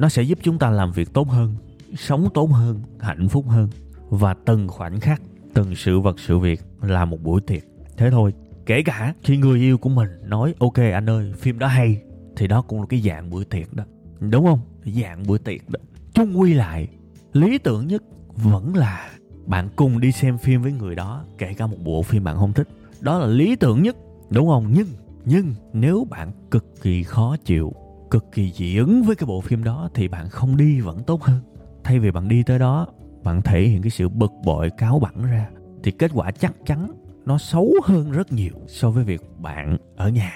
nó 0.00 0.08
sẽ 0.08 0.22
giúp 0.22 0.38
chúng 0.42 0.58
ta 0.58 0.70
làm 0.70 0.92
việc 0.92 1.12
tốt 1.12 1.28
hơn 1.28 1.54
sống 1.96 2.28
tốt 2.34 2.46
hơn 2.46 2.80
hạnh 3.00 3.28
phúc 3.28 3.44
hơn. 3.48 3.68
Và 4.08 4.34
từng 4.34 4.68
khoảnh 4.68 5.00
khắc 5.00 5.22
từng 5.54 5.74
sự 5.74 6.00
vật 6.00 6.20
sự 6.20 6.38
việc 6.38 6.60
là 6.82 7.04
một 7.04 7.22
buổi 7.22 7.40
tiệc. 7.40 7.62
Thế 7.96 8.10
thôi 8.10 8.32
kể 8.66 8.82
cả 8.82 9.14
khi 9.22 9.36
người 9.36 9.58
yêu 9.58 9.78
của 9.78 9.88
mình 9.88 10.08
nói 10.24 10.54
ok 10.58 10.76
anh 10.76 11.10
ơi 11.10 11.32
phim 11.38 11.58
đó 11.58 11.66
hay 11.66 12.02
thì 12.36 12.46
đó 12.46 12.62
cũng 12.62 12.80
là 12.80 12.86
cái 12.88 13.00
dạng 13.00 13.30
buổi 13.30 13.44
tiệc 13.44 13.74
đó. 13.74 13.84
Đúng 14.20 14.46
không? 14.46 14.60
Dạng 14.84 15.26
buổi 15.26 15.38
tiệc 15.38 15.70
đó. 15.70 15.80
Chung 16.14 16.40
quy 16.40 16.54
lại 16.54 16.88
lý 17.32 17.58
tưởng 17.58 17.86
nhất 17.86 18.02
vẫn 18.36 18.76
là 18.76 19.10
bạn 19.46 19.68
cùng 19.76 20.00
đi 20.00 20.12
xem 20.12 20.38
phim 20.38 20.62
với 20.62 20.72
người 20.72 20.94
đó 20.94 21.24
kể 21.38 21.54
cả 21.54 21.66
một 21.66 21.78
bộ 21.84 22.02
phim 22.02 22.24
bạn 22.24 22.36
không 22.36 22.52
thích 22.52 22.68
đó 23.00 23.18
là 23.18 23.26
lý 23.26 23.56
tưởng 23.56 23.82
nhất. 23.82 23.96
Đúng 24.30 24.48
không? 24.48 24.70
Nhưng 24.74 24.86
nhưng 25.24 25.54
nếu 25.72 26.06
bạn 26.10 26.32
cực 26.50 26.82
kỳ 26.82 27.02
khó 27.02 27.36
chịu, 27.44 27.72
cực 28.10 28.24
kỳ 28.32 28.52
dị 28.52 28.76
ứng 28.76 29.02
với 29.02 29.16
cái 29.16 29.26
bộ 29.26 29.40
phim 29.40 29.64
đó 29.64 29.88
thì 29.94 30.08
bạn 30.08 30.28
không 30.28 30.56
đi 30.56 30.80
vẫn 30.80 31.02
tốt 31.02 31.22
hơn. 31.22 31.40
Thay 31.84 31.98
vì 31.98 32.10
bạn 32.10 32.28
đi 32.28 32.42
tới 32.42 32.58
đó, 32.58 32.86
bạn 33.24 33.42
thể 33.42 33.62
hiện 33.62 33.82
cái 33.82 33.90
sự 33.90 34.08
bực 34.08 34.32
bội 34.44 34.70
cáo 34.78 34.98
bẳn 34.98 35.22
ra, 35.22 35.48
thì 35.82 35.90
kết 35.90 36.10
quả 36.14 36.30
chắc 36.30 36.52
chắn 36.66 36.86
nó 37.24 37.38
xấu 37.38 37.74
hơn 37.84 38.10
rất 38.10 38.32
nhiều 38.32 38.52
so 38.66 38.90
với 38.90 39.04
việc 39.04 39.22
bạn 39.38 39.76
ở 39.96 40.08
nhà. 40.08 40.32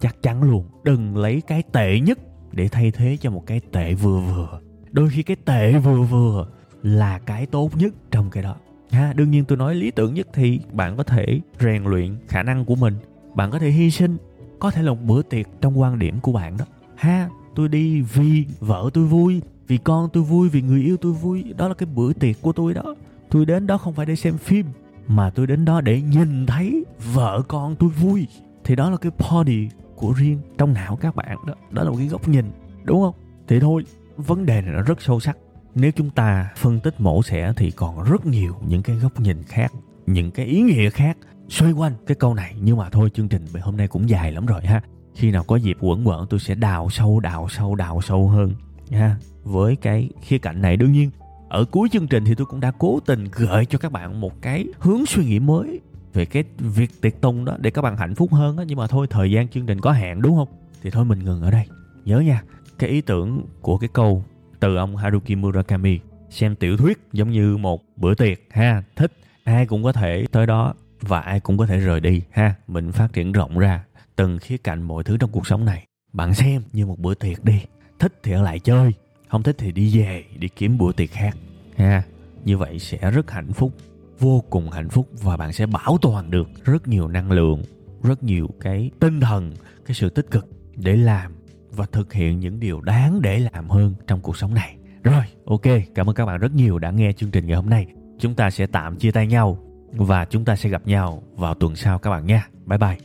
Chắc 0.00 0.22
chắn 0.22 0.42
luôn, 0.42 0.64
đừng 0.84 1.16
lấy 1.16 1.40
cái 1.46 1.62
tệ 1.72 2.00
nhất 2.00 2.18
để 2.52 2.68
thay 2.68 2.90
thế 2.90 3.16
cho 3.20 3.30
một 3.30 3.42
cái 3.46 3.60
tệ 3.72 3.94
vừa 3.94 4.20
vừa. 4.20 4.60
Đôi 4.90 5.08
khi 5.10 5.22
cái 5.22 5.36
tệ 5.44 5.78
vừa 5.78 6.02
vừa 6.02 6.46
là 6.82 7.18
cái 7.18 7.46
tốt 7.46 7.70
nhất 7.76 7.94
trong 8.10 8.30
cái 8.30 8.42
đó 8.42 8.56
ha, 8.96 9.12
đương 9.12 9.30
nhiên 9.30 9.44
tôi 9.44 9.58
nói 9.58 9.74
lý 9.74 9.90
tưởng 9.90 10.14
nhất 10.14 10.28
thì 10.32 10.60
bạn 10.72 10.96
có 10.96 11.02
thể 11.02 11.40
rèn 11.60 11.84
luyện 11.84 12.16
khả 12.28 12.42
năng 12.42 12.64
của 12.64 12.74
mình. 12.74 12.94
Bạn 13.34 13.50
có 13.50 13.58
thể 13.58 13.70
hy 13.70 13.90
sinh, 13.90 14.16
có 14.58 14.70
thể 14.70 14.82
là 14.82 14.90
một 14.90 14.98
bữa 15.06 15.22
tiệc 15.22 15.46
trong 15.60 15.80
quan 15.80 15.98
điểm 15.98 16.20
của 16.20 16.32
bạn 16.32 16.56
đó. 16.56 16.64
Ha, 16.96 17.28
tôi 17.54 17.68
đi 17.68 18.02
vì 18.02 18.44
vợ 18.60 18.90
tôi 18.94 19.04
vui, 19.04 19.42
vì 19.66 19.78
con 19.78 20.08
tôi 20.12 20.22
vui, 20.22 20.48
vì 20.48 20.62
người 20.62 20.80
yêu 20.80 20.96
tôi 20.96 21.12
vui. 21.12 21.44
Đó 21.56 21.68
là 21.68 21.74
cái 21.74 21.88
bữa 21.94 22.12
tiệc 22.12 22.42
của 22.42 22.52
tôi 22.52 22.74
đó. 22.74 22.94
Tôi 23.30 23.44
đến 23.46 23.66
đó 23.66 23.78
không 23.78 23.94
phải 23.94 24.06
để 24.06 24.16
xem 24.16 24.38
phim, 24.38 24.66
mà 25.06 25.30
tôi 25.30 25.46
đến 25.46 25.64
đó 25.64 25.80
để 25.80 26.02
nhìn 26.02 26.46
thấy 26.46 26.84
vợ 27.14 27.42
con 27.48 27.76
tôi 27.76 27.90
vui. 27.90 28.26
Thì 28.64 28.76
đó 28.76 28.90
là 28.90 28.96
cái 28.96 29.12
party 29.18 29.68
của 29.96 30.12
riêng 30.16 30.40
trong 30.58 30.72
não 30.72 30.96
các 30.96 31.16
bạn 31.16 31.38
đó. 31.46 31.54
Đó 31.70 31.82
là 31.82 31.90
một 31.90 31.96
cái 31.98 32.08
góc 32.08 32.28
nhìn, 32.28 32.44
đúng 32.84 33.00
không? 33.00 33.14
Thì 33.48 33.60
thôi, 33.60 33.84
vấn 34.16 34.46
đề 34.46 34.62
này 34.62 34.72
nó 34.72 34.82
rất 34.82 35.02
sâu 35.02 35.20
sắc 35.20 35.38
nếu 35.76 35.90
chúng 35.90 36.10
ta 36.10 36.50
phân 36.56 36.80
tích 36.80 37.00
mổ 37.00 37.22
xẻ 37.22 37.52
thì 37.56 37.70
còn 37.70 38.02
rất 38.02 38.26
nhiều 38.26 38.54
những 38.68 38.82
cái 38.82 38.96
góc 38.96 39.20
nhìn 39.20 39.42
khác, 39.42 39.72
những 40.06 40.30
cái 40.30 40.46
ý 40.46 40.62
nghĩa 40.62 40.90
khác 40.90 41.16
xoay 41.48 41.72
quanh 41.72 41.92
cái 42.06 42.14
câu 42.14 42.34
này. 42.34 42.54
Nhưng 42.62 42.76
mà 42.76 42.90
thôi, 42.90 43.10
chương 43.14 43.28
trình 43.28 43.46
hôm 43.60 43.76
nay 43.76 43.88
cũng 43.88 44.08
dài 44.08 44.32
lắm 44.32 44.46
rồi 44.46 44.66
ha. 44.66 44.82
Khi 45.14 45.30
nào 45.30 45.44
có 45.44 45.56
dịp 45.56 45.76
quẩn 45.80 46.08
quẩn, 46.08 46.26
tôi 46.26 46.40
sẽ 46.40 46.54
đào 46.54 46.90
sâu 46.90 47.20
đào 47.20 47.48
sâu 47.48 47.74
đào 47.74 48.00
sâu 48.00 48.28
hơn 48.28 48.52
ha. 48.92 49.16
Với 49.44 49.76
cái 49.76 50.10
khía 50.22 50.38
cạnh 50.38 50.62
này, 50.62 50.76
đương 50.76 50.92
nhiên, 50.92 51.10
ở 51.48 51.64
cuối 51.64 51.88
chương 51.92 52.06
trình 52.06 52.24
thì 52.24 52.34
tôi 52.34 52.46
cũng 52.46 52.60
đã 52.60 52.72
cố 52.78 53.00
tình 53.06 53.28
gợi 53.32 53.66
cho 53.66 53.78
các 53.78 53.92
bạn 53.92 54.20
một 54.20 54.42
cái 54.42 54.66
hướng 54.78 55.06
suy 55.06 55.24
nghĩ 55.24 55.38
mới 55.38 55.80
về 56.12 56.24
cái 56.24 56.44
việc 56.58 57.00
tiệc 57.00 57.20
tùng 57.20 57.44
đó 57.44 57.56
để 57.60 57.70
các 57.70 57.82
bạn 57.82 57.96
hạnh 57.96 58.14
phúc 58.14 58.32
hơn 58.32 58.56
đó 58.56 58.64
nhưng 58.66 58.78
mà 58.78 58.86
thôi, 58.86 59.06
thời 59.10 59.30
gian 59.30 59.48
chương 59.48 59.66
trình 59.66 59.80
có 59.80 59.92
hạn, 59.92 60.22
đúng 60.22 60.36
không? 60.36 60.48
Thì 60.82 60.90
thôi, 60.90 61.04
mình 61.04 61.24
ngừng 61.24 61.42
ở 61.42 61.50
đây. 61.50 61.66
Nhớ 62.04 62.20
nha, 62.20 62.42
cái 62.78 62.90
ý 62.90 63.00
tưởng 63.00 63.46
của 63.60 63.78
cái 63.78 63.88
câu 63.92 64.24
từ 64.60 64.76
ông 64.76 64.96
Haruki 64.96 65.36
Murakami. 65.36 65.98
Xem 66.30 66.56
tiểu 66.56 66.76
thuyết 66.76 66.98
giống 67.12 67.30
như 67.30 67.56
một 67.56 67.82
bữa 67.96 68.14
tiệc, 68.14 68.38
ha. 68.50 68.82
Thích, 68.96 69.12
ai 69.44 69.66
cũng 69.66 69.84
có 69.84 69.92
thể 69.92 70.26
tới 70.32 70.46
đó 70.46 70.74
và 71.00 71.20
ai 71.20 71.40
cũng 71.40 71.58
có 71.58 71.66
thể 71.66 71.78
rời 71.78 72.00
đi, 72.00 72.22
ha. 72.30 72.54
Mình 72.66 72.92
phát 72.92 73.12
triển 73.12 73.32
rộng 73.32 73.58
ra 73.58 73.84
từng 74.16 74.38
khía 74.38 74.56
cạnh 74.56 74.82
mọi 74.82 75.04
thứ 75.04 75.16
trong 75.16 75.30
cuộc 75.30 75.46
sống 75.46 75.64
này. 75.64 75.86
Bạn 76.12 76.34
xem 76.34 76.62
như 76.72 76.86
một 76.86 76.98
bữa 76.98 77.14
tiệc 77.14 77.44
đi. 77.44 77.60
Thích 77.98 78.20
thì 78.22 78.32
ở 78.32 78.42
lại 78.42 78.58
chơi, 78.58 78.92
không 79.28 79.42
thích 79.42 79.56
thì 79.58 79.72
đi 79.72 79.98
về, 79.98 80.24
đi 80.38 80.48
kiếm 80.48 80.78
bữa 80.78 80.92
tiệc 80.92 81.10
khác, 81.10 81.36
ha. 81.76 82.02
Như 82.44 82.58
vậy 82.58 82.78
sẽ 82.78 83.10
rất 83.10 83.30
hạnh 83.30 83.52
phúc, 83.52 83.72
vô 84.18 84.44
cùng 84.50 84.70
hạnh 84.70 84.88
phúc 84.88 85.08
và 85.22 85.36
bạn 85.36 85.52
sẽ 85.52 85.66
bảo 85.66 85.98
toàn 86.02 86.30
được 86.30 86.48
rất 86.64 86.88
nhiều 86.88 87.08
năng 87.08 87.32
lượng, 87.32 87.62
rất 88.02 88.22
nhiều 88.22 88.48
cái 88.60 88.90
tinh 89.00 89.20
thần, 89.20 89.52
cái 89.86 89.94
sự 89.94 90.10
tích 90.10 90.30
cực 90.30 90.46
để 90.76 90.96
làm 90.96 91.32
và 91.76 91.86
thực 91.92 92.12
hiện 92.12 92.40
những 92.40 92.60
điều 92.60 92.80
đáng 92.80 93.22
để 93.22 93.38
làm 93.38 93.68
hơn 93.68 93.94
trong 94.06 94.20
cuộc 94.20 94.36
sống 94.36 94.54
này. 94.54 94.76
Rồi, 95.02 95.24
ok, 95.46 95.62
cảm 95.94 96.08
ơn 96.08 96.14
các 96.14 96.26
bạn 96.26 96.40
rất 96.40 96.54
nhiều 96.54 96.78
đã 96.78 96.90
nghe 96.90 97.12
chương 97.12 97.30
trình 97.30 97.46
ngày 97.46 97.56
hôm 97.56 97.70
nay. 97.70 97.86
Chúng 98.18 98.34
ta 98.34 98.50
sẽ 98.50 98.66
tạm 98.66 98.96
chia 98.96 99.10
tay 99.10 99.26
nhau 99.26 99.58
và 99.92 100.24
chúng 100.24 100.44
ta 100.44 100.56
sẽ 100.56 100.68
gặp 100.68 100.86
nhau 100.86 101.22
vào 101.36 101.54
tuần 101.54 101.76
sau 101.76 101.98
các 101.98 102.10
bạn 102.10 102.26
nha. 102.26 102.48
Bye 102.66 102.78
bye. 102.78 102.96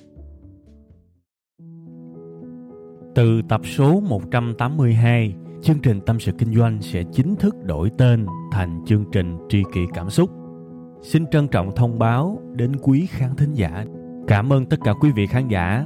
Từ 3.15 3.41
tập 3.49 3.62
số 3.65 3.99
182 3.99 5.34
chương 5.63 5.79
trình 5.79 6.01
tâm 6.05 6.19
sự 6.19 6.31
kinh 6.31 6.55
doanh 6.55 6.81
sẽ 6.81 7.03
chính 7.13 7.36
thức 7.36 7.55
đổi 7.63 7.91
tên 7.97 8.25
thành 8.51 8.81
chương 8.86 9.05
trình 9.12 9.38
tri 9.49 9.63
kỷ 9.73 9.81
cảm 9.93 10.10
xúc. 10.10 10.29
Xin 11.01 11.25
trân 11.27 11.47
trọng 11.47 11.75
thông 11.75 11.99
báo 11.99 12.41
đến 12.55 12.71
quý 12.81 13.05
khán 13.05 13.36
thính 13.36 13.53
giả. 13.53 13.86
Cảm 14.27 14.53
ơn 14.53 14.65
tất 14.65 14.77
cả 14.84 14.93
quý 14.93 15.12
vị 15.12 15.27
khán 15.27 15.47
giả 15.47 15.86